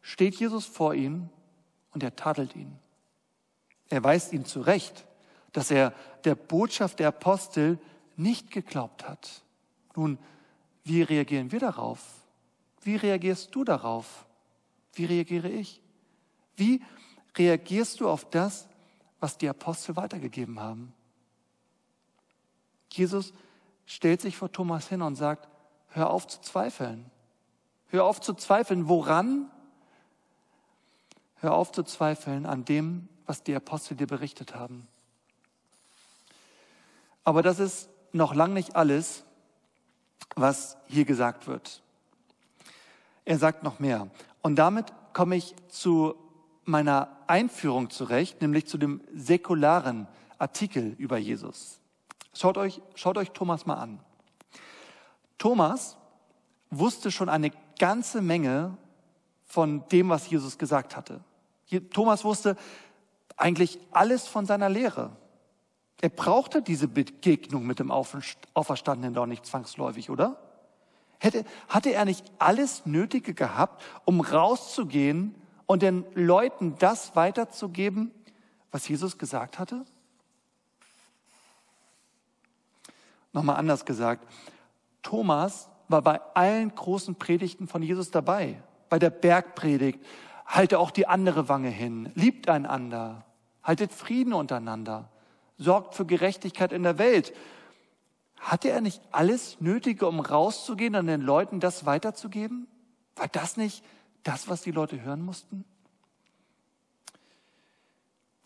steht 0.00 0.34
Jesus 0.34 0.66
vor 0.66 0.94
ihm 0.94 1.28
und 1.92 2.02
er 2.02 2.16
tadelt 2.16 2.56
ihn. 2.56 2.78
Er 3.88 4.02
weist 4.02 4.32
ihn 4.32 4.44
zurecht, 4.44 5.06
dass 5.52 5.70
er 5.70 5.92
der 6.24 6.34
Botschaft 6.34 6.98
der 6.98 7.08
Apostel 7.08 7.78
nicht 8.16 8.50
geglaubt 8.50 9.08
hat. 9.08 9.42
Nun, 9.94 10.18
wie 10.84 11.02
reagieren 11.02 11.52
wir 11.52 11.60
darauf? 11.60 12.21
Wie 12.82 12.96
reagierst 12.96 13.54
du 13.54 13.64
darauf? 13.64 14.26
Wie 14.94 15.04
reagiere 15.04 15.48
ich? 15.48 15.80
Wie 16.56 16.82
reagierst 17.36 18.00
du 18.00 18.08
auf 18.08 18.28
das, 18.28 18.68
was 19.20 19.38
die 19.38 19.48
Apostel 19.48 19.96
weitergegeben 19.96 20.60
haben? 20.60 20.92
Jesus 22.90 23.32
stellt 23.86 24.20
sich 24.20 24.36
vor 24.36 24.52
Thomas 24.52 24.88
hin 24.88 25.02
und 25.02 25.16
sagt, 25.16 25.48
hör 25.88 26.10
auf 26.10 26.26
zu 26.26 26.40
zweifeln. 26.40 27.10
Hör 27.88 28.04
auf 28.04 28.20
zu 28.20 28.34
zweifeln. 28.34 28.88
Woran? 28.88 29.50
Hör 31.36 31.54
auf 31.54 31.72
zu 31.72 31.82
zweifeln 31.82 32.46
an 32.46 32.64
dem, 32.64 33.08
was 33.26 33.42
die 33.42 33.54
Apostel 33.54 33.96
dir 33.96 34.06
berichtet 34.06 34.54
haben. 34.54 34.86
Aber 37.24 37.42
das 37.42 37.58
ist 37.58 37.88
noch 38.12 38.34
lang 38.34 38.52
nicht 38.52 38.76
alles, 38.76 39.24
was 40.34 40.76
hier 40.88 41.04
gesagt 41.04 41.46
wird. 41.46 41.81
Er 43.24 43.38
sagt 43.38 43.62
noch 43.62 43.78
mehr. 43.78 44.08
Und 44.42 44.56
damit 44.56 44.92
komme 45.12 45.36
ich 45.36 45.54
zu 45.68 46.14
meiner 46.64 47.16
Einführung 47.26 47.90
zurecht, 47.90 48.40
nämlich 48.40 48.66
zu 48.66 48.78
dem 48.78 49.00
säkularen 49.14 50.08
Artikel 50.38 50.94
über 50.98 51.18
Jesus. 51.18 51.80
Schaut 52.34 52.56
euch, 52.56 52.80
schaut 52.94 53.18
euch 53.18 53.30
Thomas 53.30 53.66
mal 53.66 53.76
an. 53.76 54.00
Thomas 55.38 55.96
wusste 56.70 57.10
schon 57.10 57.28
eine 57.28 57.50
ganze 57.78 58.22
Menge 58.22 58.76
von 59.44 59.86
dem, 59.88 60.08
was 60.08 60.28
Jesus 60.30 60.58
gesagt 60.58 60.96
hatte. 60.96 61.20
Thomas 61.90 62.24
wusste 62.24 62.56
eigentlich 63.36 63.78
alles 63.90 64.26
von 64.26 64.46
seiner 64.46 64.68
Lehre. 64.68 65.10
Er 66.00 66.08
brauchte 66.08 66.62
diese 66.62 66.88
Begegnung 66.88 67.66
mit 67.66 67.78
dem 67.78 67.90
Auferstandenen 67.90 69.14
doch 69.14 69.26
nicht 69.26 69.46
zwangsläufig, 69.46 70.10
oder? 70.10 70.41
Hätte, 71.22 71.44
hatte 71.68 71.90
er 71.90 72.04
nicht 72.04 72.32
alles 72.40 72.84
Nötige 72.84 73.32
gehabt, 73.32 73.80
um 74.04 74.20
rauszugehen 74.20 75.36
und 75.66 75.80
den 75.82 76.04
Leuten 76.14 76.74
das 76.80 77.14
weiterzugeben, 77.14 78.10
was 78.72 78.88
Jesus 78.88 79.18
gesagt 79.18 79.60
hatte? 79.60 79.84
Nochmal 83.32 83.54
anders 83.54 83.84
gesagt, 83.84 84.26
Thomas 85.02 85.68
war 85.86 86.02
bei 86.02 86.20
allen 86.34 86.74
großen 86.74 87.14
Predigten 87.14 87.68
von 87.68 87.84
Jesus 87.84 88.10
dabei. 88.10 88.60
Bei 88.88 88.98
der 88.98 89.10
Bergpredigt, 89.10 90.04
halte 90.44 90.80
auch 90.80 90.90
die 90.90 91.06
andere 91.06 91.48
Wange 91.48 91.70
hin, 91.70 92.10
liebt 92.16 92.48
einander, 92.48 93.24
haltet 93.62 93.92
Frieden 93.92 94.32
untereinander, 94.32 95.08
sorgt 95.56 95.94
für 95.94 96.04
Gerechtigkeit 96.04 96.72
in 96.72 96.82
der 96.82 96.98
Welt. 96.98 97.32
Hatte 98.42 98.70
er 98.70 98.80
nicht 98.80 99.00
alles 99.12 99.60
Nötige, 99.60 100.08
um 100.08 100.18
rauszugehen 100.18 100.96
und 100.96 101.06
den 101.06 101.20
Leuten 101.20 101.60
das 101.60 101.86
weiterzugeben? 101.86 102.66
War 103.14 103.28
das 103.28 103.56
nicht 103.56 103.84
das, 104.24 104.48
was 104.48 104.62
die 104.62 104.72
Leute 104.72 105.00
hören 105.00 105.24
mussten? 105.24 105.64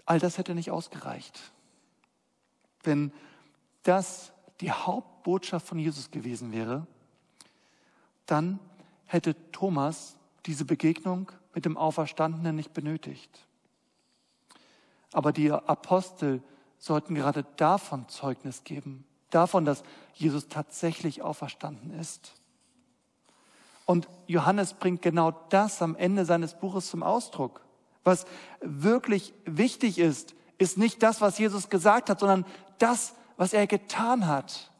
All 0.04 0.18
das 0.18 0.36
hätte 0.36 0.54
nicht 0.54 0.70
ausgereicht. 0.70 1.40
Wenn 2.82 3.10
das 3.84 4.32
die 4.60 4.70
Hauptbotschaft 4.70 5.66
von 5.66 5.78
Jesus 5.78 6.10
gewesen 6.10 6.52
wäre, 6.52 6.86
dann 8.26 8.58
hätte 9.06 9.34
Thomas 9.50 10.16
diese 10.44 10.66
Begegnung 10.66 11.32
mit 11.54 11.64
dem 11.64 11.78
Auferstandenen 11.78 12.54
nicht 12.54 12.74
benötigt. 12.74 13.46
Aber 15.12 15.32
die 15.32 15.50
Apostel 15.50 16.42
sollten 16.78 17.14
gerade 17.14 17.44
davon 17.56 18.06
Zeugnis 18.10 18.62
geben, 18.62 19.06
davon, 19.30 19.64
dass 19.64 19.82
Jesus 20.14 20.48
tatsächlich 20.48 21.22
auferstanden 21.22 21.98
ist. 21.98 22.32
Und 23.84 24.08
Johannes 24.26 24.74
bringt 24.74 25.02
genau 25.02 25.30
das 25.48 25.80
am 25.80 25.94
Ende 25.94 26.24
seines 26.24 26.54
Buches 26.54 26.90
zum 26.90 27.02
Ausdruck. 27.02 27.64
Was 28.02 28.26
wirklich 28.60 29.32
wichtig 29.44 29.98
ist, 29.98 30.34
ist 30.58 30.78
nicht 30.78 31.02
das, 31.02 31.20
was 31.20 31.38
Jesus 31.38 31.70
gesagt 31.70 32.10
hat, 32.10 32.20
sondern 32.20 32.44
das, 32.78 33.14
was 33.36 33.52
er 33.52 33.66
getan 33.66 34.26
hat. 34.26 34.70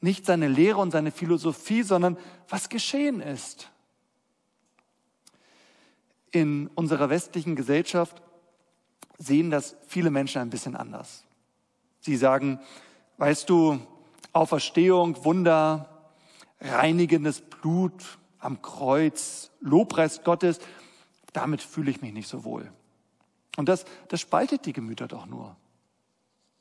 Nicht 0.00 0.26
seine 0.26 0.48
Lehre 0.48 0.80
und 0.80 0.90
seine 0.90 1.10
Philosophie, 1.10 1.82
sondern 1.82 2.18
was 2.48 2.68
geschehen 2.68 3.20
ist. 3.20 3.70
In 6.30 6.68
unserer 6.74 7.10
westlichen 7.10 7.54
Gesellschaft 7.54 8.20
sehen 9.18 9.50
das 9.50 9.76
viele 9.86 10.10
Menschen 10.10 10.42
ein 10.42 10.50
bisschen 10.50 10.74
anders. 10.74 11.24
Sie 12.04 12.16
sagen, 12.16 12.60
weißt 13.16 13.48
du, 13.48 13.80
Auferstehung, 14.34 15.24
Wunder, 15.24 16.10
reinigendes 16.60 17.40
Blut 17.40 18.18
am 18.38 18.60
Kreuz, 18.60 19.50
Lobpreis 19.60 20.22
Gottes, 20.22 20.58
damit 21.32 21.62
fühle 21.62 21.90
ich 21.90 22.02
mich 22.02 22.12
nicht 22.12 22.28
so 22.28 22.44
wohl. 22.44 22.70
Und 23.56 23.70
das, 23.70 23.86
das 24.08 24.20
spaltet 24.20 24.66
die 24.66 24.74
Gemüter 24.74 25.08
doch 25.08 25.24
nur. 25.24 25.56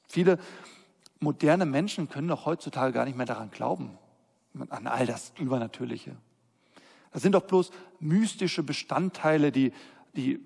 Viele 0.08 0.40
moderne 1.20 1.66
Menschen 1.66 2.08
können 2.08 2.30
doch 2.30 2.46
heutzutage 2.46 2.94
gar 2.94 3.04
nicht 3.04 3.18
mehr 3.18 3.26
daran 3.26 3.52
glauben, 3.52 3.98
an 4.70 4.88
all 4.88 5.06
das 5.06 5.34
Übernatürliche. 5.38 6.16
Das 7.12 7.22
sind 7.22 7.34
doch 7.34 7.44
bloß 7.44 7.72
mystische 8.00 8.64
Bestandteile, 8.64 9.52
die, 9.52 9.74
die, 10.16 10.40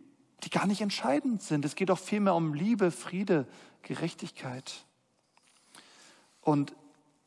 die 0.44 0.50
gar 0.50 0.66
nicht 0.66 0.82
entscheidend 0.82 1.44
sind. 1.44 1.66
Es 1.66 1.76
geht 1.76 1.90
doch 1.90 2.00
vielmehr 2.00 2.34
um 2.34 2.56
Liebe, 2.56 2.90
Friede, 2.90 3.48
Gerechtigkeit. 3.84 4.87
Und 6.48 6.78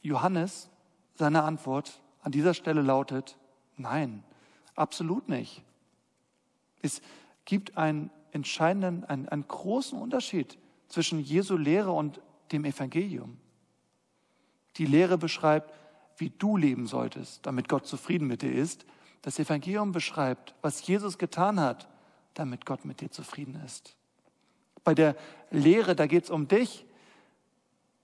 Johannes, 0.01 0.71
seine 1.15 1.43
Antwort 1.43 2.01
an 2.23 2.33
dieser 2.33 2.55
Stelle 2.55 2.81
lautet, 2.81 3.37
nein, 3.77 4.25
absolut 4.77 5.29
nicht. 5.29 5.63
Es 6.81 7.03
gibt 7.45 7.77
einen 7.77 8.11
entscheidenden, 8.33 9.05
einen, 9.05 9.29
einen 9.29 9.47
großen 9.47 10.01
Unterschied 10.01 10.57
zwischen 10.89 11.21
Jesu 11.21 11.59
Lehre 11.59 11.93
und 11.93 12.23
dem 12.51 12.65
Evangelium. 12.65 13.37
Die 14.77 14.87
Lehre 14.87 15.19
beschreibt, 15.19 15.75
wie 16.17 16.31
du 16.31 16.57
leben 16.57 16.87
solltest, 16.87 17.45
damit 17.45 17.69
Gott 17.69 17.87
zufrieden 17.87 18.27
mit 18.27 18.41
dir 18.41 18.55
ist. 18.55 18.87
Das 19.21 19.39
Evangelium 19.39 19.93
beschreibt, 19.93 20.55
was 20.63 20.87
Jesus 20.87 21.19
getan 21.19 21.61
hat, 21.61 21.91
damit 22.33 22.65
Gott 22.65 22.87
mit 22.87 23.03
dir 23.03 23.11
zufrieden 23.11 23.61
ist. 23.67 23.97
Bei 24.83 24.95
der 24.95 25.15
Lehre, 25.51 25.95
da 25.95 26.07
geht 26.07 26.25
es 26.25 26.31
um 26.31 26.49
dich. 26.49 26.87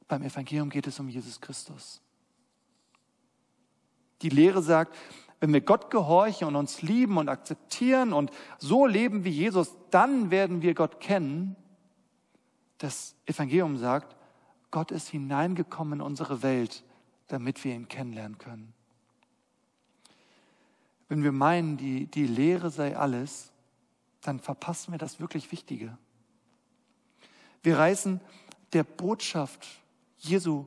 Beim 0.09 0.23
Evangelium 0.23 0.71
geht 0.71 0.87
es 0.87 1.01
um 1.01 1.09
Jesus 1.09 1.41
Christus. 1.41 2.01
Die 4.23 4.29
Lehre 4.29 4.63
sagt, 4.63 4.97
wenn 5.41 5.53
wir 5.53 5.61
Gott 5.61 5.91
gehorchen 5.91 6.49
und 6.49 6.57
uns 6.57 6.83
lieben 6.83 7.19
und 7.19 7.29
akzeptieren 7.29 8.13
und 8.13 8.31
so 8.59 8.87
leben 8.87 9.25
wie 9.25 9.31
Jesus, 9.31 9.77
dann 9.91 10.31
werden 10.31 10.63
wir 10.63 10.75
Gott 10.75 11.01
kennen. 11.01 11.57
Das 12.79 13.15
Evangelium 13.27 13.77
sagt, 13.77 14.17
Gott 14.71 14.91
ist 14.91 15.09
hineingekommen 15.09 16.01
in 16.01 16.07
unsere 16.07 16.43
Welt, 16.43 16.85
damit 17.29 17.63
wir 17.65 17.75
ihn 17.75 17.89
kennenlernen 17.89 18.39
können. 18.39 18.73
Wenn 21.09 21.23
wir 21.23 21.33
meinen, 21.33 21.77
die, 21.77 22.07
die 22.07 22.27
Lehre 22.27 22.71
sei 22.71 22.97
alles, 22.97 23.53
dann 24.23 24.41
verpassen 24.41 24.93
wir 24.93 24.99
das 24.99 25.21
wirklich 25.21 25.53
Wichtige. 25.53 25.97
Wir 27.63 27.79
reißen 27.79 28.21
der 28.73 28.85
Botschaft 28.85 29.67
Jesu, 30.19 30.67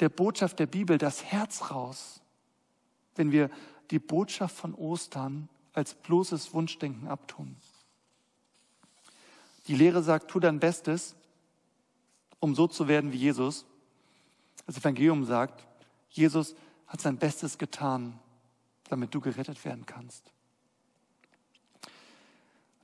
der 0.00 0.08
Botschaft 0.08 0.58
der 0.58 0.66
Bibel 0.66 0.98
das 0.98 1.24
Herz 1.24 1.70
raus, 1.70 2.20
wenn 3.14 3.32
wir 3.32 3.50
die 3.90 3.98
Botschaft 3.98 4.56
von 4.56 4.74
Ostern 4.74 5.48
als 5.72 5.94
bloßes 5.94 6.54
Wunschdenken 6.54 7.08
abtun. 7.08 7.56
Die 9.66 9.74
Lehre 9.74 10.02
sagt, 10.02 10.30
tu 10.30 10.40
dein 10.40 10.60
Bestes, 10.60 11.14
um 12.38 12.54
so 12.54 12.66
zu 12.66 12.88
werden 12.88 13.12
wie 13.12 13.18
Jesus. 13.18 13.64
Das 14.66 14.76
Evangelium 14.76 15.24
sagt, 15.24 15.66
Jesus 16.10 16.54
hat 16.86 17.00
sein 17.00 17.16
Bestes 17.16 17.58
getan, 17.58 18.18
damit 18.88 19.14
du 19.14 19.20
gerettet 19.20 19.64
werden 19.64 19.86
kannst. 19.86 20.30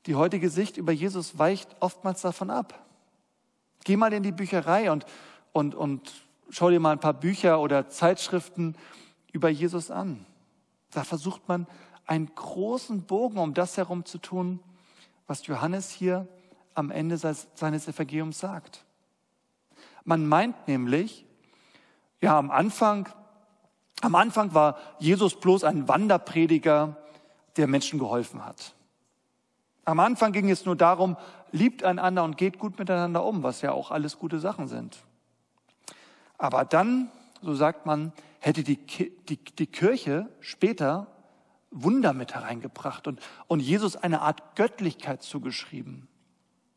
Die 0.06 0.14
heutige 0.14 0.48
Sicht 0.48 0.76
über 0.76 0.92
Jesus 0.92 1.38
weicht 1.38 1.76
oftmals 1.80 2.22
davon 2.22 2.50
ab. 2.50 2.86
Geh 3.84 3.96
mal 3.96 4.12
in 4.12 4.22
die 4.22 4.32
Bücherei 4.32 4.90
und, 4.90 5.04
und, 5.52 5.74
und 5.74 6.12
schau 6.50 6.70
dir 6.70 6.80
mal 6.80 6.92
ein 6.92 7.00
paar 7.00 7.14
Bücher 7.14 7.60
oder 7.60 7.88
Zeitschriften 7.88 8.76
über 9.32 9.48
Jesus 9.48 9.90
an. 9.90 10.26
Da 10.90 11.04
versucht 11.04 11.48
man 11.48 11.66
einen 12.06 12.34
großen 12.34 13.02
Bogen 13.02 13.38
um 13.38 13.54
das 13.54 13.76
herum 13.76 14.04
zu 14.04 14.18
tun, 14.18 14.60
was 15.26 15.46
Johannes 15.46 15.90
hier 15.90 16.26
am 16.74 16.90
Ende 16.90 17.16
seines 17.16 17.88
Evangeliums 17.88 18.38
sagt. 18.38 18.84
Man 20.04 20.26
meint 20.26 20.66
nämlich, 20.66 21.26
ja, 22.20 22.38
am 22.38 22.50
Anfang, 22.50 23.08
am 24.00 24.14
Anfang 24.14 24.54
war 24.54 24.76
Jesus 24.98 25.38
bloß 25.38 25.64
ein 25.64 25.88
Wanderprediger, 25.88 26.96
der 27.56 27.66
Menschen 27.66 27.98
geholfen 27.98 28.44
hat. 28.44 28.74
Am 29.84 30.00
Anfang 30.00 30.32
ging 30.32 30.50
es 30.50 30.64
nur 30.64 30.76
darum, 30.76 31.16
liebt 31.52 31.84
einander 31.84 32.24
und 32.24 32.36
geht 32.36 32.58
gut 32.58 32.78
miteinander 32.78 33.24
um, 33.24 33.42
was 33.42 33.60
ja 33.60 33.72
auch 33.72 33.90
alles 33.90 34.18
gute 34.18 34.38
Sachen 34.38 34.68
sind. 34.68 34.98
Aber 36.40 36.64
dann, 36.64 37.10
so 37.42 37.54
sagt 37.54 37.84
man, 37.84 38.14
hätte 38.38 38.64
die, 38.64 38.76
die, 38.76 39.36
die 39.36 39.66
Kirche 39.66 40.26
später 40.40 41.06
Wunder 41.70 42.14
mit 42.14 42.34
hereingebracht 42.34 43.06
und, 43.06 43.20
und 43.46 43.60
Jesus 43.60 43.94
eine 43.94 44.22
Art 44.22 44.56
Göttlichkeit 44.56 45.22
zugeschrieben. 45.22 46.08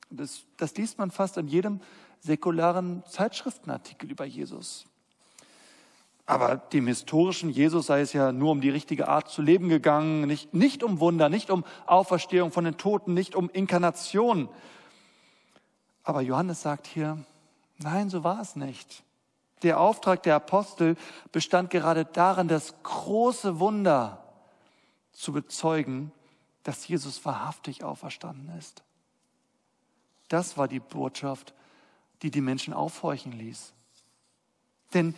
Das, 0.10 0.44
das 0.58 0.76
liest 0.76 0.98
man 0.98 1.12
fast 1.12 1.38
in 1.38 1.48
jedem 1.48 1.80
säkularen 2.20 3.04
Zeitschriftenartikel 3.08 4.12
über 4.12 4.26
Jesus. 4.26 4.86
Aber 6.26 6.58
dem 6.58 6.86
historischen 6.88 7.50
Jesus 7.50 7.86
sei 7.86 8.02
es 8.02 8.12
ja 8.12 8.34
nur 8.34 8.52
um 8.52 8.60
die 8.60 8.70
richtige 8.70 9.08
Art 9.08 9.30
zu 9.30 9.42
leben 9.42 9.70
gegangen, 9.70 10.28
nicht, 10.28 10.54
nicht 10.54 10.84
um 10.84 11.00
Wunder, 11.00 11.30
nicht 11.30 11.50
um 11.50 11.64
Auferstehung 11.86 12.52
von 12.52 12.66
den 12.66 12.76
Toten, 12.76 13.14
nicht 13.14 13.34
um 13.34 13.50
Inkarnation. 13.50 14.50
Aber 16.04 16.20
Johannes 16.20 16.62
sagt 16.62 16.86
hier, 16.86 17.18
nein, 17.78 18.10
so 18.10 18.26
war 18.26 18.42
es 18.42 18.58
nicht. 18.58 19.04
Der 19.64 19.80
Auftrag 19.80 20.24
der 20.24 20.36
Apostel 20.36 20.96
bestand 21.32 21.70
gerade 21.70 22.06
darin, 22.06 22.48
das 22.48 22.76
große 22.84 23.60
Wunder 23.60 24.24
zu 25.14 25.32
bezeugen, 25.32 26.12
dass 26.64 26.88
Jesus 26.88 27.24
wahrhaftig 27.26 27.84
auferstanden 27.84 28.52
ist. 28.58 28.84
Das 30.28 30.58
war 30.58 30.68
die 30.68 30.80
Botschaft, 30.80 31.54
die 32.22 32.32
die 32.32 32.42
Menschen 32.42 32.74
aufhorchen 32.74 33.32
ließ. 33.32 33.74
Denn 34.94 35.16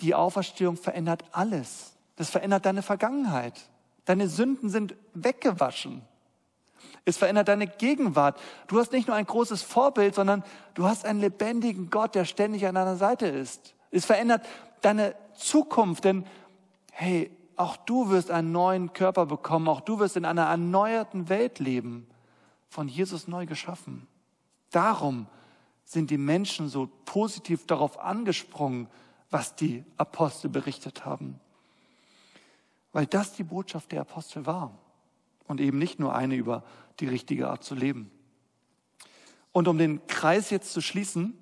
die 0.00 0.14
Auferstehung 0.14 0.76
verändert 0.76 1.24
alles. 1.32 1.92
Das 2.16 2.30
verändert 2.30 2.66
deine 2.66 2.82
Vergangenheit. 2.82 3.68
Deine 4.04 4.28
Sünden 4.28 4.68
sind 4.68 4.94
weggewaschen. 5.14 6.02
Es 7.04 7.16
verändert 7.16 7.48
deine 7.48 7.66
Gegenwart. 7.66 8.40
Du 8.66 8.78
hast 8.78 8.92
nicht 8.92 9.08
nur 9.08 9.16
ein 9.16 9.26
großes 9.26 9.62
Vorbild, 9.62 10.14
sondern 10.14 10.42
du 10.74 10.86
hast 10.86 11.04
einen 11.04 11.20
lebendigen 11.20 11.90
Gott, 11.90 12.14
der 12.14 12.24
ständig 12.24 12.66
an 12.66 12.74
deiner 12.74 12.96
Seite 12.96 13.26
ist. 13.26 13.73
Es 13.94 14.06
verändert 14.06 14.44
deine 14.80 15.14
Zukunft, 15.36 16.04
denn 16.04 16.26
hey, 16.90 17.30
auch 17.54 17.76
du 17.76 18.10
wirst 18.10 18.30
einen 18.30 18.50
neuen 18.50 18.92
Körper 18.92 19.26
bekommen, 19.26 19.68
auch 19.68 19.80
du 19.80 20.00
wirst 20.00 20.16
in 20.16 20.24
einer 20.24 20.46
erneuerten 20.46 21.28
Welt 21.28 21.60
leben, 21.60 22.08
von 22.68 22.88
Jesus 22.88 23.28
neu 23.28 23.46
geschaffen. 23.46 24.08
Darum 24.70 25.28
sind 25.84 26.10
die 26.10 26.18
Menschen 26.18 26.68
so 26.68 26.90
positiv 27.04 27.66
darauf 27.66 28.00
angesprungen, 28.00 28.88
was 29.30 29.54
die 29.54 29.84
Apostel 29.96 30.48
berichtet 30.48 31.04
haben. 31.04 31.38
Weil 32.92 33.06
das 33.06 33.34
die 33.34 33.44
Botschaft 33.44 33.92
der 33.92 34.00
Apostel 34.00 34.44
war 34.44 34.76
und 35.46 35.60
eben 35.60 35.78
nicht 35.78 36.00
nur 36.00 36.16
eine 36.16 36.34
über 36.34 36.64
die 36.98 37.06
richtige 37.06 37.48
Art 37.48 37.62
zu 37.62 37.76
leben. 37.76 38.10
Und 39.52 39.68
um 39.68 39.78
den 39.78 40.04
Kreis 40.08 40.50
jetzt 40.50 40.72
zu 40.72 40.80
schließen, 40.80 41.38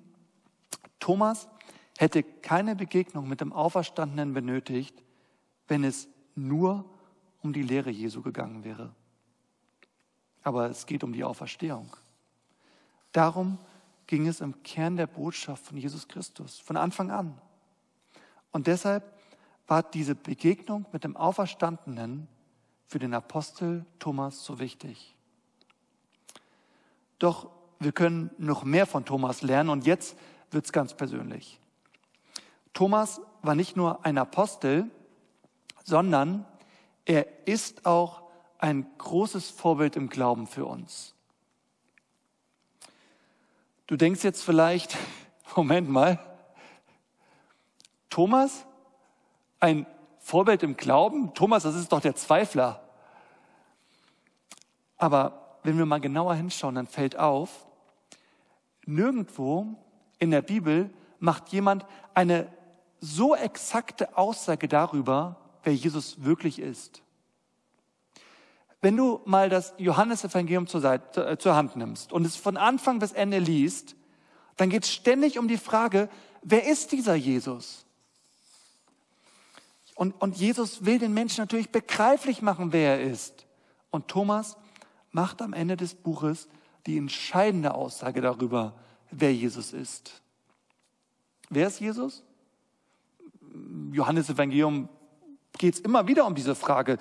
Thomas 0.99 1.47
hätte 1.97 2.23
keine 2.23 2.75
Begegnung 2.75 3.27
mit 3.27 3.41
dem 3.41 3.53
Auferstandenen 3.53 4.33
benötigt, 4.33 5.03
wenn 5.67 5.83
es 5.83 6.07
nur 6.35 6.85
um 7.41 7.53
die 7.53 7.61
Lehre 7.61 7.89
Jesu 7.89 8.21
gegangen 8.21 8.63
wäre. 8.63 8.93
Aber 10.43 10.69
es 10.69 10.85
geht 10.85 11.03
um 11.03 11.13
die 11.13 11.23
Auferstehung. 11.23 11.95
Darum 13.11 13.57
ging 14.07 14.27
es 14.27 14.41
im 14.41 14.63
Kern 14.63 14.97
der 14.97 15.07
Botschaft 15.07 15.65
von 15.65 15.77
Jesus 15.77 16.07
Christus, 16.07 16.59
von 16.59 16.77
Anfang 16.77 17.11
an. 17.11 17.39
Und 18.51 18.67
deshalb 18.67 19.03
war 19.67 19.83
diese 19.83 20.15
Begegnung 20.15 20.85
mit 20.91 21.03
dem 21.03 21.15
Auferstandenen 21.15 22.27
für 22.87 22.99
den 22.99 23.13
Apostel 23.13 23.85
Thomas 23.99 24.43
so 24.43 24.59
wichtig. 24.59 25.15
Doch 27.19 27.49
wir 27.79 27.91
können 27.91 28.31
noch 28.37 28.63
mehr 28.63 28.85
von 28.85 29.05
Thomas 29.05 29.41
lernen 29.41 29.69
und 29.69 29.85
jetzt 29.85 30.17
wird 30.51 30.65
es 30.65 30.71
ganz 30.71 30.93
persönlich. 30.93 31.59
Thomas 32.73 33.21
war 33.41 33.55
nicht 33.55 33.75
nur 33.75 34.05
ein 34.05 34.17
Apostel, 34.17 34.89
sondern 35.83 36.45
er 37.05 37.47
ist 37.47 37.85
auch 37.85 38.23
ein 38.57 38.87
großes 38.97 39.51
Vorbild 39.51 39.95
im 39.95 40.09
Glauben 40.09 40.47
für 40.47 40.65
uns. 40.65 41.13
Du 43.87 43.97
denkst 43.97 44.23
jetzt 44.23 44.43
vielleicht, 44.43 44.97
Moment 45.55 45.89
mal, 45.89 46.19
Thomas, 48.09 48.65
ein 49.59 49.85
Vorbild 50.19 50.63
im 50.63 50.77
Glauben? 50.77 51.33
Thomas, 51.33 51.63
das 51.63 51.75
ist 51.75 51.91
doch 51.91 51.99
der 51.99 52.15
Zweifler. 52.15 52.81
Aber 54.97 55.57
wenn 55.63 55.77
wir 55.77 55.85
mal 55.85 55.99
genauer 55.99 56.35
hinschauen, 56.35 56.75
dann 56.75 56.87
fällt 56.87 57.17
auf, 57.17 57.67
nirgendwo 58.85 59.67
in 60.19 60.31
der 60.31 60.41
Bibel 60.41 60.89
macht 61.19 61.49
jemand 61.49 61.85
eine 62.13 62.47
so 63.03 63.35
exakte 63.35 64.17
Aussage 64.17 64.69
darüber, 64.69 65.35
wer 65.63 65.75
Jesus 65.75 66.23
wirklich 66.23 66.57
ist. 66.57 67.01
Wenn 68.79 68.95
du 68.95 69.19
mal 69.25 69.49
das 69.49 69.73
Johannesevangelium 69.77 70.67
zur, 70.67 70.79
Seite, 70.79 71.25
äh, 71.25 71.37
zur 71.37 71.55
Hand 71.55 71.75
nimmst 71.75 72.13
und 72.13 72.25
es 72.25 72.37
von 72.37 72.55
Anfang 72.55 72.99
bis 72.99 73.11
Ende 73.11 73.39
liest, 73.39 73.97
dann 74.55 74.69
geht 74.69 74.85
es 74.85 74.91
ständig 74.93 75.37
um 75.37 75.49
die 75.49 75.57
Frage, 75.57 76.07
wer 76.43 76.65
ist 76.65 76.93
dieser 76.93 77.15
Jesus? 77.15 77.85
Und, 79.95 80.13
und 80.21 80.37
Jesus 80.37 80.85
will 80.85 80.97
den 80.97 81.13
Menschen 81.13 81.41
natürlich 81.41 81.71
begreiflich 81.71 82.41
machen, 82.41 82.71
wer 82.71 82.99
er 82.99 83.11
ist. 83.11 83.47
Und 83.91 84.07
Thomas 84.07 84.55
macht 85.11 85.41
am 85.41 85.51
Ende 85.51 85.75
des 85.75 85.93
Buches 85.93 86.47
die 86.85 86.97
entscheidende 86.97 87.73
Aussage 87.73 88.21
darüber, 88.21 88.75
wer 89.11 89.33
Jesus 89.33 89.73
ist. 89.73 90.21
Wer 91.49 91.67
ist 91.67 91.81
Jesus? 91.81 92.23
Johannes 93.91 94.29
Evangelium 94.29 94.89
geht 95.57 95.75
es 95.75 95.79
immer 95.79 96.07
wieder 96.07 96.25
um 96.25 96.35
diese 96.35 96.55
Frage. 96.55 96.97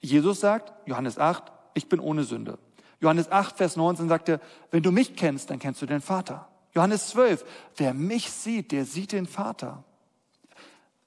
Jesus 0.00 0.40
sagt, 0.40 0.72
Johannes 0.86 1.18
8, 1.18 1.44
ich 1.74 1.88
bin 1.88 2.00
ohne 2.00 2.24
Sünde. 2.24 2.58
Johannes 3.00 3.30
8, 3.30 3.56
Vers 3.56 3.76
19 3.76 4.08
sagt 4.08 4.28
er, 4.28 4.40
wenn 4.70 4.82
du 4.82 4.92
mich 4.92 5.16
kennst, 5.16 5.50
dann 5.50 5.58
kennst 5.58 5.82
du 5.82 5.86
den 5.86 6.00
Vater. 6.00 6.48
Johannes 6.74 7.08
12, 7.08 7.44
wer 7.76 7.94
mich 7.94 8.30
sieht, 8.30 8.72
der 8.72 8.84
sieht 8.84 9.12
den 9.12 9.26
Vater. 9.26 9.84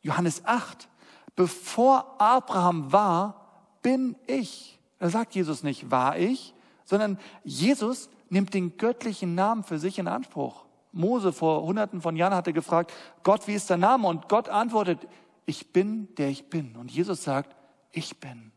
Johannes 0.01 0.45
8, 0.45 0.87
bevor 1.35 2.15
Abraham 2.19 2.91
war, 2.91 3.69
bin 3.81 4.15
ich. 4.27 4.79
Da 4.99 5.09
sagt 5.09 5.35
Jesus 5.35 5.63
nicht, 5.63 5.89
war 5.89 6.17
ich, 6.17 6.53
sondern 6.83 7.17
Jesus 7.43 8.09
nimmt 8.29 8.53
den 8.53 8.77
göttlichen 8.77 9.35
Namen 9.35 9.63
für 9.63 9.79
sich 9.79 9.97
in 9.97 10.07
Anspruch. 10.07 10.64
Mose 10.95 11.33
vor 11.33 11.63
hunderten 11.63 12.01
von 12.01 12.15
Jahren 12.15 12.33
hatte 12.33 12.53
gefragt, 12.53 12.93
Gott, 13.23 13.47
wie 13.47 13.53
ist 13.53 13.69
der 13.69 13.77
Name? 13.77 14.07
Und 14.07 14.29
Gott 14.29 14.49
antwortet, 14.49 14.99
ich 15.45 15.73
bin, 15.73 16.13
der 16.15 16.29
ich 16.29 16.49
bin. 16.49 16.75
Und 16.77 16.89
Jesus 16.89 17.23
sagt, 17.23 17.55
ich 17.91 18.19
bin. 18.19 18.51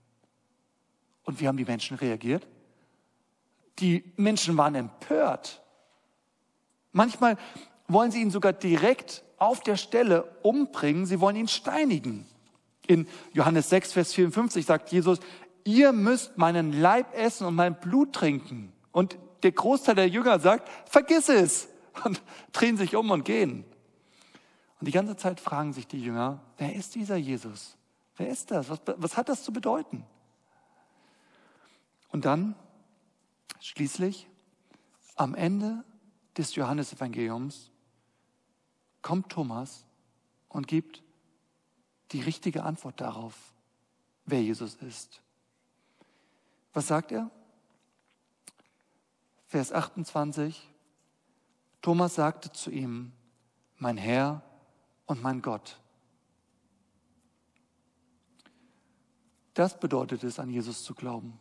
Und 1.24 1.40
wie 1.40 1.48
haben 1.48 1.56
die 1.56 1.64
Menschen 1.64 1.96
reagiert? 1.96 2.46
Die 3.80 4.04
Menschen 4.16 4.56
waren 4.56 4.74
empört. 4.76 5.62
Manchmal 6.92 7.36
wollen 7.88 8.10
sie 8.10 8.22
ihn 8.22 8.30
sogar 8.30 8.52
direkt 8.52 9.24
auf 9.36 9.60
der 9.60 9.76
Stelle 9.76 10.24
umbringen. 10.42 11.06
Sie 11.06 11.20
wollen 11.20 11.36
ihn 11.36 11.48
steinigen. 11.48 12.26
In 12.86 13.06
Johannes 13.32 13.68
6, 13.68 13.92
Vers 13.92 14.14
54 14.14 14.64
sagt 14.64 14.90
Jesus, 14.90 15.18
ihr 15.64 15.92
müsst 15.92 16.38
meinen 16.38 16.72
Leib 16.80 17.14
essen 17.14 17.46
und 17.46 17.54
mein 17.54 17.78
Blut 17.78 18.14
trinken. 18.14 18.72
Und 18.92 19.18
der 19.42 19.52
Großteil 19.52 19.96
der 19.96 20.08
Jünger 20.08 20.38
sagt, 20.38 20.68
vergiss 20.88 21.28
es 21.28 21.68
und 22.04 22.22
drehen 22.52 22.76
sich 22.76 22.96
um 22.96 23.10
und 23.10 23.24
gehen. 23.24 23.64
Und 24.80 24.86
die 24.86 24.92
ganze 24.92 25.16
Zeit 25.16 25.40
fragen 25.40 25.72
sich 25.72 25.86
die 25.86 26.00
Jünger, 26.00 26.40
wer 26.56 26.74
ist 26.74 26.94
dieser 26.94 27.16
Jesus? 27.16 27.76
Wer 28.16 28.28
ist 28.28 28.50
das? 28.50 28.68
Was, 28.70 28.80
was 28.96 29.16
hat 29.16 29.28
das 29.28 29.42
zu 29.42 29.52
bedeuten? 29.52 30.04
Und 32.10 32.24
dann 32.24 32.54
schließlich 33.60 34.28
am 35.16 35.34
Ende 35.34 35.84
des 36.36 36.54
Johannesevangeliums 36.54 37.70
kommt 39.02 39.30
Thomas 39.30 39.84
und 40.48 40.68
gibt 40.68 41.02
die 42.12 42.20
richtige 42.20 42.62
Antwort 42.62 43.00
darauf, 43.00 43.34
wer 44.24 44.42
Jesus 44.42 44.76
ist. 44.76 45.20
Was 46.72 46.86
sagt 46.86 47.12
er? 47.12 47.30
Vers 49.46 49.72
28. 49.72 50.68
Thomas 51.82 52.14
sagte 52.14 52.52
zu 52.52 52.70
ihm, 52.70 53.12
mein 53.76 53.96
Herr 53.96 54.42
und 55.06 55.22
mein 55.22 55.42
Gott. 55.42 55.78
Das 59.54 59.78
bedeutet 59.78 60.22
es, 60.24 60.38
an 60.38 60.50
Jesus 60.50 60.84
zu 60.84 60.94
glauben. 60.94 61.38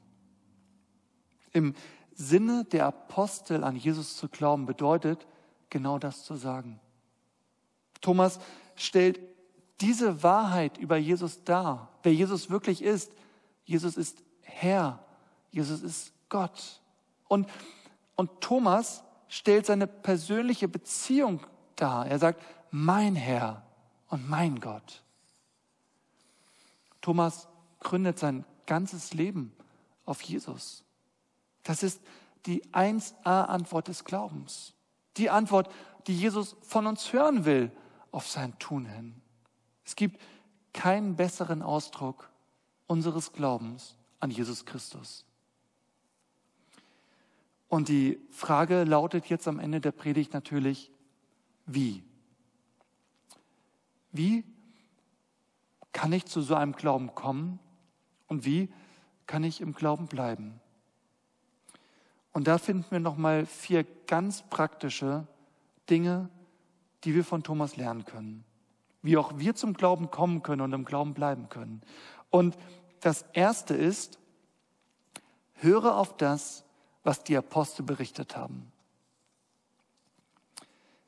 Im 1.51 1.75
Sinne 2.13 2.65
der 2.65 2.87
Apostel 2.87 3.63
an 3.63 3.75
Jesus 3.75 4.17
zu 4.17 4.27
glauben 4.27 4.65
bedeutet, 4.65 5.27
genau 5.69 5.99
das 5.99 6.23
zu 6.23 6.35
sagen. 6.35 6.79
Thomas 8.01 8.39
stellt 8.75 9.19
diese 9.81 10.23
Wahrheit 10.23 10.77
über 10.77 10.97
Jesus 10.97 11.43
dar, 11.43 11.91
wer 12.01 12.13
Jesus 12.13 12.49
wirklich 12.49 12.81
ist. 12.81 13.11
Jesus 13.65 13.97
ist 13.97 14.23
Herr, 14.41 15.03
Jesus 15.51 15.83
ist 15.83 16.13
Gott. 16.29 16.81
Und, 17.27 17.47
und 18.15 18.41
Thomas 18.41 19.03
stellt 19.27 19.65
seine 19.65 19.87
persönliche 19.87 20.67
Beziehung 20.67 21.41
dar. 21.75 22.05
Er 22.07 22.19
sagt, 22.19 22.41
mein 22.71 23.15
Herr 23.15 23.63
und 24.09 24.29
mein 24.29 24.59
Gott. 24.59 25.03
Thomas 27.01 27.47
gründet 27.79 28.19
sein 28.19 28.45
ganzes 28.65 29.13
Leben 29.13 29.53
auf 30.05 30.21
Jesus. 30.21 30.83
Das 31.63 31.83
ist 31.83 32.01
die 32.45 32.63
1a-Antwort 32.73 33.87
des 33.87 34.03
Glaubens. 34.03 34.73
Die 35.17 35.29
Antwort, 35.29 35.71
die 36.07 36.17
Jesus 36.17 36.55
von 36.61 36.87
uns 36.87 37.11
hören 37.11 37.45
will 37.45 37.71
auf 38.11 38.27
sein 38.27 38.57
Tun 38.59 38.85
hin. 38.85 39.21
Es 39.85 39.95
gibt 39.95 40.21
keinen 40.73 41.15
besseren 41.15 41.61
Ausdruck 41.61 42.29
unseres 42.87 43.33
Glaubens 43.33 43.95
an 44.19 44.31
Jesus 44.31 44.65
Christus. 44.65 45.26
Und 47.67 47.89
die 47.89 48.19
Frage 48.31 48.83
lautet 48.83 49.27
jetzt 49.27 49.47
am 49.47 49.59
Ende 49.59 49.81
der 49.81 49.91
Predigt 49.91 50.33
natürlich, 50.33 50.91
wie? 51.65 52.03
Wie 54.11 54.43
kann 55.91 56.13
ich 56.13 56.25
zu 56.25 56.41
so 56.41 56.55
einem 56.55 56.73
Glauben 56.73 57.13
kommen 57.13 57.59
und 58.27 58.45
wie 58.45 58.69
kann 59.25 59.43
ich 59.43 59.61
im 59.61 59.73
Glauben 59.73 60.07
bleiben? 60.07 60.61
Und 62.31 62.47
da 62.47 62.57
finden 62.57 62.85
wir 62.89 62.99
nochmal 62.99 63.45
vier 63.45 63.83
ganz 64.05 64.43
praktische 64.43 65.27
Dinge, 65.89 66.29
die 67.03 67.15
wir 67.15 67.25
von 67.25 67.43
Thomas 67.43 67.77
lernen 67.77 68.05
können. 68.05 68.43
Wie 69.01 69.17
auch 69.17 69.39
wir 69.39 69.55
zum 69.55 69.73
Glauben 69.73 70.11
kommen 70.11 70.43
können 70.43 70.61
und 70.61 70.73
im 70.73 70.85
Glauben 70.85 71.13
bleiben 71.13 71.49
können. 71.49 71.81
Und 72.29 72.57
das 72.99 73.23
erste 73.33 73.73
ist, 73.73 74.19
höre 75.55 75.95
auf 75.95 76.15
das, 76.17 76.63
was 77.07 77.23
die 77.23 77.37
Apostel 77.37 77.83
berichtet 77.83 78.35
haben. 78.35 78.69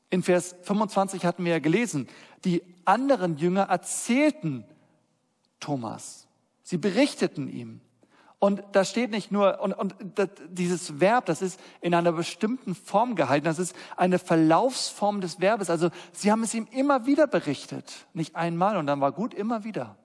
In 0.09 0.23
Vers 0.23 0.55
25 0.63 1.25
hatten 1.25 1.43
wir 1.43 1.51
ja 1.51 1.59
gelesen, 1.59 2.07
die 2.45 2.63
anderen 2.85 3.37
Jünger 3.37 3.63
erzählten 3.63 4.63
Thomas. 5.59 6.27
Sie 6.63 6.77
berichteten 6.77 7.49
ihm. 7.49 7.81
Und 8.39 8.63
da 8.71 8.85
steht 8.85 9.11
nicht 9.11 9.33
nur, 9.33 9.59
und, 9.59 9.73
und 9.73 9.93
das, 10.15 10.29
dieses 10.47 11.01
Verb, 11.01 11.25
das 11.25 11.41
ist 11.41 11.59
in 11.81 11.93
einer 11.93 12.13
bestimmten 12.13 12.73
Form 12.73 13.15
gehalten, 13.15 13.43
das 13.43 13.59
ist 13.59 13.75
eine 13.97 14.17
Verlaufsform 14.17 15.19
des 15.19 15.41
Verbes. 15.41 15.69
Also 15.69 15.89
sie 16.13 16.31
haben 16.31 16.43
es 16.43 16.53
ihm 16.53 16.65
immer 16.71 17.05
wieder 17.05 17.27
berichtet. 17.27 18.07
Nicht 18.13 18.37
einmal 18.37 18.77
und 18.77 18.87
dann 18.87 19.01
war 19.01 19.11
gut, 19.11 19.33
immer 19.33 19.65
wieder. 19.65 19.97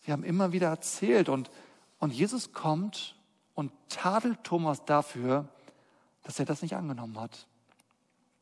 Sie 0.00 0.12
haben 0.12 0.22
immer 0.22 0.52
wieder 0.52 0.68
erzählt 0.68 1.30
und, 1.30 1.50
und 1.98 2.12
Jesus 2.12 2.52
kommt 2.52 3.16
und 3.60 3.72
tadelt 3.90 4.42
Thomas 4.42 4.86
dafür, 4.86 5.46
dass 6.22 6.38
er 6.38 6.46
das 6.46 6.62
nicht 6.62 6.76
angenommen 6.76 7.20
hat. 7.20 7.46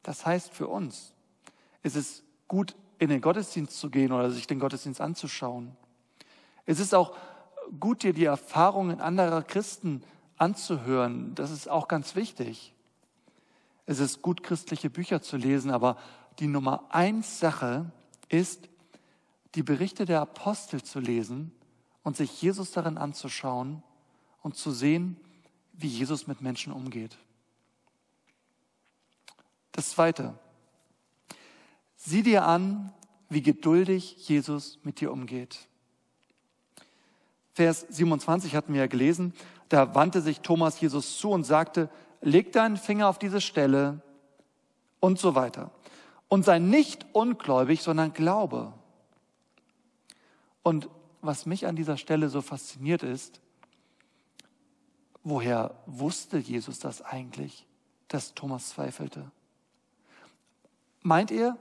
Das 0.04 0.24
heißt 0.24 0.54
für 0.54 0.68
uns, 0.68 1.12
ist 1.83 1.96
es 1.96 2.22
gut, 2.46 2.76
in 3.00 3.11
den 3.11 3.20
Gottesdienst 3.20 3.81
zu 3.81 3.90
gehen 3.90 4.12
oder 4.12 4.31
sich 4.31 4.46
den 4.46 4.61
Gottesdienst 4.61 5.00
anzuschauen. 5.00 5.76
Es 6.66 6.78
ist 6.78 6.94
auch 6.94 7.16
gut, 7.81 8.04
dir 8.04 8.12
die 8.12 8.26
Erfahrungen 8.26 9.00
anderer 9.00 9.42
Christen 9.42 10.04
anzuhören. 10.37 11.35
Das 11.35 11.50
ist 11.50 11.68
auch 11.68 11.88
ganz 11.88 12.14
wichtig. 12.14 12.72
Es 13.87 13.98
ist 13.98 14.22
gut, 14.22 14.44
christliche 14.44 14.88
Bücher 14.88 15.20
zu 15.20 15.37
lesen, 15.37 15.72
aber 15.72 15.96
die 16.38 16.46
Nummer 16.46 16.85
eins 16.90 17.40
Sache 17.40 17.90
ist, 18.28 18.68
die 19.57 19.64
Berichte 19.64 20.04
der 20.04 20.20
Apostel 20.20 20.81
zu 20.81 21.00
lesen 21.00 21.50
und 22.04 22.16
sich 22.16 22.40
Jesus 22.40 22.70
darin 22.70 22.98
anzuschauen 22.98 23.83
und 24.48 24.56
zu 24.56 24.70
sehen, 24.70 25.18
wie 25.74 25.88
Jesus 25.88 26.26
mit 26.26 26.40
Menschen 26.40 26.72
umgeht. 26.72 27.18
Das 29.72 29.90
Zweite. 29.90 30.38
Sieh 31.96 32.22
dir 32.22 32.46
an, 32.46 32.90
wie 33.28 33.42
geduldig 33.42 34.26
Jesus 34.26 34.78
mit 34.84 35.02
dir 35.02 35.12
umgeht. 35.12 35.68
Vers 37.52 37.84
27 37.90 38.56
hatten 38.56 38.72
wir 38.72 38.80
ja 38.80 38.87
gelesen, 38.87 39.34
da 39.68 39.94
wandte 39.94 40.22
sich 40.22 40.40
Thomas 40.40 40.80
Jesus 40.80 41.18
zu 41.18 41.28
und 41.28 41.44
sagte, 41.44 41.90
leg 42.22 42.50
deinen 42.50 42.78
Finger 42.78 43.08
auf 43.08 43.18
diese 43.18 43.42
Stelle 43.42 44.00
und 44.98 45.18
so 45.18 45.34
weiter. 45.34 45.72
Und 46.28 46.46
sei 46.46 46.58
nicht 46.58 47.04
ungläubig, 47.12 47.82
sondern 47.82 48.14
glaube. 48.14 48.72
Und 50.62 50.88
was 51.20 51.44
mich 51.44 51.66
an 51.66 51.76
dieser 51.76 51.98
Stelle 51.98 52.30
so 52.30 52.40
fasziniert 52.40 53.02
ist, 53.02 53.42
Woher 55.30 55.74
wusste 55.84 56.38
Jesus 56.38 56.78
das 56.78 57.02
eigentlich, 57.02 57.66
dass 58.08 58.32
Thomas 58.32 58.70
zweifelte? 58.70 59.30
Meint 61.02 61.30
ihr, 61.30 61.58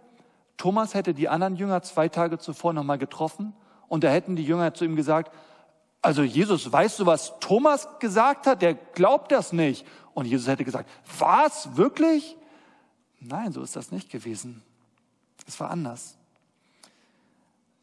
Thomas 0.56 0.94
hätte 0.94 1.14
die 1.14 1.28
anderen 1.28 1.58
Jünger 1.58 1.82
zwei 1.82 2.08
Tage 2.08 2.40
zuvor 2.40 2.72
nochmal 2.72 2.98
getroffen 2.98 3.54
und 3.90 4.06
da 4.06 4.10
hätten 4.10 4.38
die 4.38 4.46
Jünger 4.46 4.74
zu 4.74 4.86
ihm 4.86 4.96
gesagt, 4.96 5.36
also 6.02 6.24
Jesus, 6.24 6.72
weißt 6.72 7.00
du, 7.00 7.06
was 7.08 7.38
Thomas 7.42 7.90
gesagt 8.00 8.48
hat? 8.48 8.62
Der 8.62 8.74
glaubt 8.74 9.34
das 9.34 9.52
nicht. 9.52 9.86
Und 10.14 10.28
Jesus 10.28 10.48
hätte 10.48 10.64
gesagt, 10.64 10.90
was, 11.20 11.76
wirklich? 11.76 12.38
Nein, 13.20 13.52
so 13.52 13.62
ist 13.62 13.76
das 13.76 13.92
nicht 13.92 14.10
gewesen. 14.10 14.64
Es 15.46 15.60
war 15.60 15.72
anders. 15.72 16.18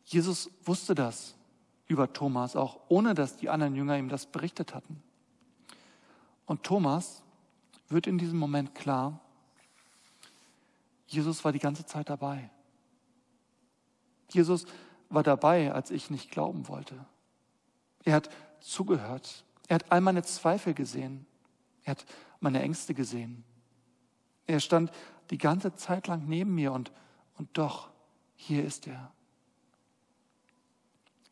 Jesus 0.06 0.48
wusste 0.64 0.94
das 0.94 1.34
über 1.88 2.10
Thomas, 2.10 2.56
auch 2.56 2.80
ohne 2.88 3.12
dass 3.12 3.36
die 3.36 3.50
anderen 3.50 3.74
Jünger 3.74 3.98
ihm 3.98 4.08
das 4.08 4.24
berichtet 4.24 4.74
hatten. 4.74 5.02
Und 6.46 6.62
Thomas 6.62 7.22
wird 7.88 8.06
in 8.06 8.18
diesem 8.18 8.38
Moment 8.38 8.74
klar, 8.74 9.20
Jesus 11.06 11.44
war 11.44 11.52
die 11.52 11.58
ganze 11.58 11.86
Zeit 11.86 12.08
dabei. 12.08 12.50
Jesus 14.30 14.66
war 15.08 15.22
dabei, 15.22 15.72
als 15.72 15.90
ich 15.90 16.10
nicht 16.10 16.30
glauben 16.30 16.66
wollte. 16.68 17.04
Er 18.04 18.14
hat 18.14 18.30
zugehört. 18.60 19.44
Er 19.68 19.76
hat 19.76 19.92
all 19.92 20.00
meine 20.00 20.22
Zweifel 20.22 20.74
gesehen. 20.74 21.26
Er 21.84 21.92
hat 21.92 22.04
meine 22.40 22.60
Ängste 22.62 22.94
gesehen. 22.94 23.44
Er 24.46 24.60
stand 24.60 24.90
die 25.30 25.38
ganze 25.38 25.74
Zeit 25.74 26.06
lang 26.06 26.26
neben 26.26 26.54
mir 26.54 26.72
und, 26.72 26.92
und 27.38 27.48
doch, 27.56 27.90
hier 28.36 28.64
ist 28.64 28.86
er. 28.86 29.12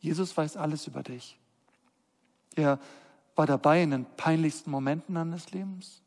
Jesus 0.00 0.36
weiß 0.36 0.56
alles 0.56 0.86
über 0.86 1.02
dich. 1.02 1.38
Er 2.54 2.78
war 3.42 3.46
dabei 3.48 3.82
in 3.82 3.90
den 3.90 4.04
peinlichsten 4.04 4.70
Momenten 4.70 5.16
deines 5.16 5.50
Lebens. 5.50 6.00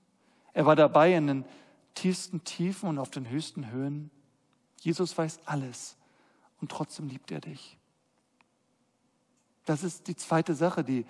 Er 0.54 0.66
war 0.66 0.78
dabei 0.78 1.14
in 1.14 1.28
den 1.28 1.46
tiefsten 1.94 2.46
Tiefen 2.46 2.88
und 2.88 2.98
auf 2.98 3.10
den 3.10 3.28
höchsten 3.28 3.72
Höhen. 3.72 4.10
Jesus 4.80 5.18
weiß 5.18 5.42
alles 5.44 5.98
und 6.62 6.72
trotzdem 6.72 7.10
liebt 7.10 7.32
er 7.32 7.42
dich. 7.42 7.78
Das 9.66 9.84
ist 9.84 10.08
die 10.08 10.16
zweite 10.16 10.56
Sache, 10.56 10.86
die, 10.86 11.06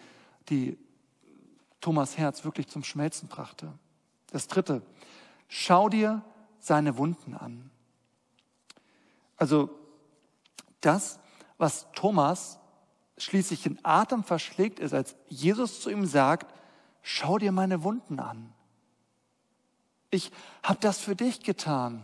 die 0.49 0.79
Thomas 1.79 2.17
Herz 2.17 2.43
wirklich 2.43 2.69
zum 2.69 2.83
Schmelzen 2.83 3.29
brachte. 3.29 3.71
Das 4.31 4.47
dritte, 4.47 4.81
schau 5.47 5.89
dir 5.89 6.23
seine 6.57 6.97
Wunden 6.97 7.35
an. 7.35 7.69
Also 9.37 9.69
das, 10.81 11.19
was 11.59 11.85
Thomas 11.91 12.57
schließlich 13.17 13.63
den 13.63 13.79
Atem 13.83 14.23
verschlägt, 14.23 14.79
ist, 14.79 14.93
als 14.93 15.15
Jesus 15.27 15.81
zu 15.81 15.89
ihm 15.89 16.05
sagt, 16.05 16.53
schau 17.01 17.37
dir 17.37 17.51
meine 17.51 17.83
Wunden 17.83 18.19
an. 18.19 18.53
Ich 20.11 20.31
habe 20.63 20.79
das 20.79 20.99
für 20.99 21.15
dich 21.15 21.41
getan. 21.41 22.03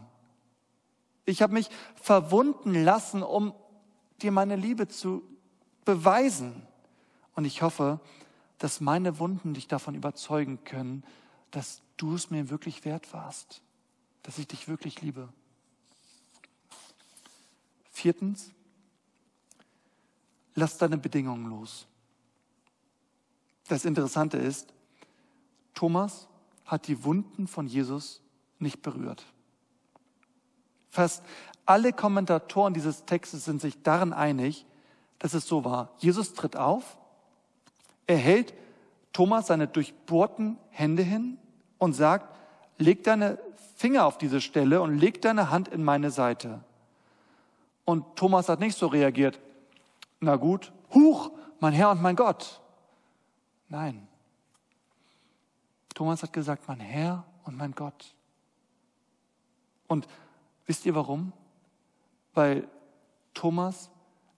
Ich 1.25 1.41
habe 1.41 1.53
mich 1.53 1.69
verwunden 1.95 2.73
lassen, 2.73 3.23
um 3.23 3.53
dir 4.21 4.31
meine 4.31 4.55
Liebe 4.55 4.87
zu 4.87 5.23
beweisen. 5.85 6.67
Und 7.35 7.45
ich 7.45 7.61
hoffe, 7.61 7.99
dass 8.57 8.81
meine 8.81 9.19
Wunden 9.19 9.53
dich 9.53 9.67
davon 9.67 9.95
überzeugen 9.95 10.63
können, 10.63 11.03
dass 11.51 11.81
du 11.97 12.15
es 12.15 12.29
mir 12.29 12.49
wirklich 12.49 12.85
wert 12.85 13.13
warst, 13.13 13.61
dass 14.23 14.37
ich 14.37 14.47
dich 14.47 14.67
wirklich 14.67 15.01
liebe. 15.01 15.29
Viertens, 17.91 18.51
lass 20.55 20.77
deine 20.77 20.97
Bedingungen 20.97 21.49
los. 21.49 21.87
Das 23.67 23.85
Interessante 23.85 24.37
ist, 24.37 24.73
Thomas 25.73 26.27
hat 26.65 26.87
die 26.87 27.03
Wunden 27.03 27.47
von 27.47 27.67
Jesus 27.67 28.21
nicht 28.59 28.81
berührt. 28.81 29.25
Fast 30.89 31.23
alle 31.65 31.93
Kommentatoren 31.93 32.73
dieses 32.73 33.05
Textes 33.05 33.45
sind 33.45 33.61
sich 33.61 33.81
darin 33.81 34.13
einig, 34.13 34.65
dass 35.19 35.33
es 35.33 35.47
so 35.47 35.63
war. 35.63 35.91
Jesus 35.99 36.33
tritt 36.33 36.57
auf, 36.57 36.97
er 38.07 38.17
hält 38.17 38.53
Thomas 39.13 39.47
seine 39.47 39.67
durchbohrten 39.67 40.57
Hände 40.69 41.03
hin 41.03 41.37
und 41.77 41.93
sagt, 41.93 42.37
leg 42.77 43.03
deine 43.03 43.37
Finger 43.75 44.05
auf 44.05 44.17
diese 44.17 44.41
Stelle 44.41 44.81
und 44.81 44.97
leg 44.97 45.21
deine 45.21 45.49
Hand 45.49 45.67
in 45.67 45.83
meine 45.83 46.11
Seite. 46.11 46.63
Und 47.85 48.15
Thomas 48.15 48.49
hat 48.49 48.59
nicht 48.59 48.77
so 48.77 48.87
reagiert, 48.87 49.39
na 50.21 50.35
gut, 50.35 50.71
huch, 50.93 51.31
mein 51.59 51.73
Herr 51.73 51.91
und 51.91 52.01
mein 52.01 52.15
Gott. 52.15 52.61
Nein. 53.67 54.07
Thomas 55.93 56.23
hat 56.23 56.31
gesagt, 56.31 56.67
mein 56.67 56.79
Herr 56.79 57.25
und 57.43 57.57
mein 57.57 57.73
Gott. 57.73 58.15
Und 59.87 60.07
wisst 60.65 60.85
ihr 60.85 60.95
warum? 60.95 61.33
Weil 62.33 62.67
Thomas 63.33 63.89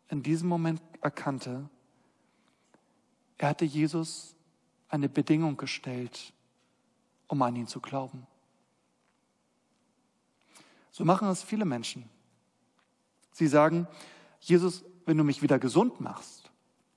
in 0.10 0.24
diesem 0.24 0.50
Moment 0.50 0.82
erkannte, 1.02 1.70
er 3.38 3.50
hatte 3.50 3.66
Jesus 3.66 4.36
eine 4.88 5.10
Bedingung 5.10 5.58
gestellt, 5.58 6.34
um 7.28 7.42
an 7.42 7.56
ihn 7.56 7.68
zu 7.68 7.82
glauben. 7.82 8.26
So 10.92 11.04
machen 11.04 11.28
es 11.28 11.44
viele 11.44 11.66
Menschen. 11.66 12.10
Sie 13.32 13.48
sagen, 13.48 13.88
Jesus, 14.40 14.86
wenn 15.06 15.18
du 15.18 15.24
mich 15.24 15.42
wieder 15.42 15.60
gesund 15.60 16.00
machst, 16.00 16.52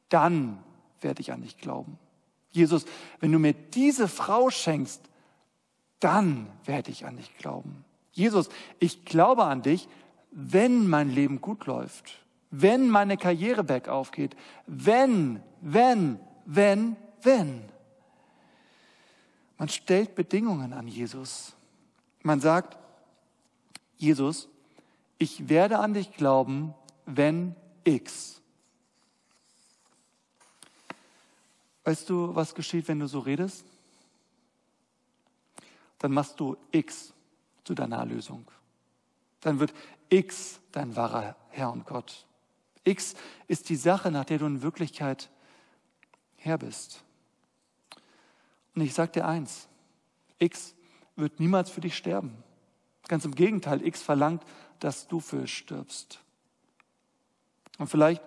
dann 0.09 0.63
werde 1.01 1.21
ich 1.21 1.33
an 1.33 1.43
dich 1.43 1.59
glauben. 1.59 1.99
Jesus, 2.51 2.87
wenn 3.21 3.33
du 3.33 3.39
mir 3.39 3.53
diese 3.53 4.09
Frau 4.09 4.51
schenkst, 4.51 5.03
dann 6.01 6.47
werde 6.65 6.91
ich 6.91 7.05
an 7.07 7.17
dich 7.17 7.37
glauben. 7.37 7.85
Jesus, 8.13 8.49
ich 8.79 9.05
glaube 9.05 9.45
an 9.45 9.63
dich, 9.63 9.89
wenn 10.31 10.89
mein 10.89 11.11
Leben 11.11 11.41
gut 11.41 11.67
läuft, 11.67 12.19
wenn 12.51 12.89
meine 12.89 13.17
Karriere 13.17 13.65
bergauf 13.65 14.11
geht, 14.11 14.37
wenn, 14.67 15.43
wenn, 15.61 16.19
wenn, 16.45 16.97
wenn. 17.23 17.63
Man 19.59 19.69
stellt 19.69 20.15
Bedingungen 20.15 20.73
an 20.73 20.89
Jesus. 20.89 21.55
Man 22.23 22.41
sagt, 22.41 22.77
Jesus, 23.97 24.49
ich 25.19 25.49
werde 25.49 25.79
an 25.79 25.95
dich 25.95 26.13
glauben, 26.13 26.75
wenn 27.07 27.55
X. 27.87 28.41
Weißt 31.85 32.11
du, 32.11 32.35
was 32.35 32.55
geschieht, 32.55 32.89
wenn 32.89 32.99
du 32.99 33.07
so 33.07 33.21
redest? 33.21 33.65
Dann 35.99 36.13
machst 36.13 36.39
du 36.41 36.57
X 36.73 37.13
zu 37.65 37.75
deiner 37.75 37.99
Erlösung. 37.99 38.45
Dann 39.41 39.61
wird 39.61 39.73
X 40.09 40.59
dein 40.73 40.97
wahrer 40.97 41.37
Herr 41.51 41.71
und 41.71 41.87
Gott. 41.87 42.27
X 42.83 43.15
ist 43.47 43.69
die 43.69 43.77
Sache, 43.77 44.11
nach 44.11 44.25
der 44.25 44.39
du 44.39 44.47
in 44.47 44.63
Wirklichkeit 44.63 45.31
Herr 46.37 46.59
bist. 46.59 47.05
Und 48.75 48.83
ich 48.83 48.95
sage 48.95 49.13
dir 49.13 49.27
eins, 49.27 49.69
X 50.39 50.75
wird 51.15 51.39
niemals 51.39 51.71
für 51.71 51.81
dich 51.81 51.97
sterben. 51.97 52.37
Ganz 53.07 53.25
im 53.25 53.35
Gegenteil, 53.35 53.87
X 53.87 54.03
verlangt, 54.03 54.43
dass 54.81 55.07
du 55.07 55.21
für 55.21 55.47
stirbst. 55.47 56.21
Und 57.79 57.89
vielleicht 57.89 58.23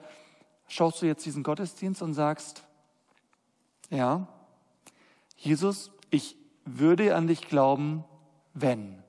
schaust 0.67 1.01
du 1.01 1.05
jetzt 1.05 1.25
diesen 1.25 1.43
Gottesdienst 1.43 2.01
und 2.01 2.13
sagst, 2.13 2.63
ja, 3.89 4.27
Jesus, 5.35 5.91
ich 6.09 6.35
würde 6.65 7.15
an 7.15 7.27
dich 7.27 7.41
glauben, 7.41 8.03
wenn. 8.53 9.01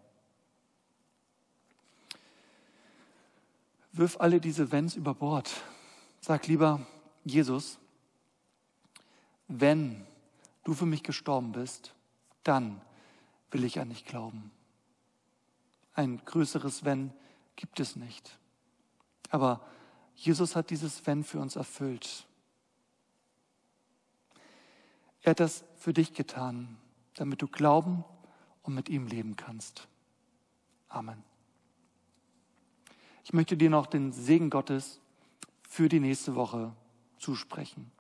Wirf 3.93 4.17
alle 4.21 4.41
diese 4.41 4.71
Wenns 4.73 4.95
über 4.95 5.15
Bord. 5.15 5.51
Sag 6.21 6.47
lieber, 6.47 6.87
Jesus, 7.25 7.79
wenn 9.49 10.07
du 10.65 10.75
für 10.75 10.87
mich 10.87 11.03
gestorben 11.03 11.53
bist, 11.53 11.95
dann 12.45 12.81
will 13.51 13.65
ich 13.65 13.81
an 13.81 13.91
dich 13.91 14.05
glauben. 14.05 14.51
Ein 15.95 16.23
größeres 16.25 16.85
Wenn 16.85 17.13
gibt 17.57 17.81
es 17.81 17.97
nicht. 17.97 18.39
Aber 19.29 19.61
Jesus 20.21 20.55
hat 20.55 20.69
dieses 20.69 21.07
Wenn 21.07 21.25
für 21.25 21.41
uns 21.41 21.57
erfüllt. 21.57 22.27
Er 25.23 25.31
hat 25.31 25.41
das 25.41 25.65
für 25.79 25.95
dich 25.95 26.13
getan, 26.13 26.77
damit 27.15 27.41
du 27.41 27.49
glauben 27.49 28.05
und 28.63 28.75
mit 28.75 28.91
ihm 28.91 29.07
leben 29.07 29.37
kannst. 29.37 29.89
Amen. 30.91 31.25
Ich 33.25 33.33
möchte 33.33 33.57
dir 33.57 33.71
noch 33.71 33.87
den 33.87 34.13
Segen 34.13 34.51
Gottes 34.51 35.01
für 35.67 35.89
die 35.89 36.01
nächste 36.01 36.35
Woche 36.35 36.75
zusprechen. 37.19 37.91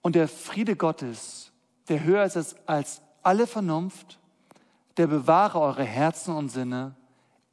Und 0.00 0.14
der 0.14 0.28
Friede 0.28 0.76
Gottes, 0.76 1.52
der 1.88 2.04
höher 2.04 2.24
ist 2.24 2.56
als 2.66 3.02
alle 3.22 3.46
Vernunft, 3.46 4.18
der 4.96 5.08
bewahre 5.08 5.60
eure 5.60 5.84
Herzen 5.84 6.34
und 6.34 6.48
Sinne 6.48 6.96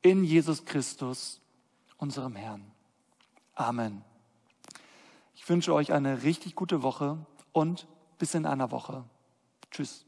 in 0.02 0.24
Jesus 0.24 0.64
Christus, 0.64 1.42
unserem 1.98 2.36
Herrn. 2.36 2.72
Amen. 3.54 4.04
Ich 5.36 5.48
wünsche 5.50 5.74
euch 5.74 5.94
eine 5.94 6.24
richtig 6.24 6.56
gute 6.56 6.82
Woche 6.84 7.18
und 7.52 7.88
bis 8.18 8.34
in 8.34 8.46
einer 8.46 8.72
Woche. 8.72 9.04
Tschüss. 9.72 10.07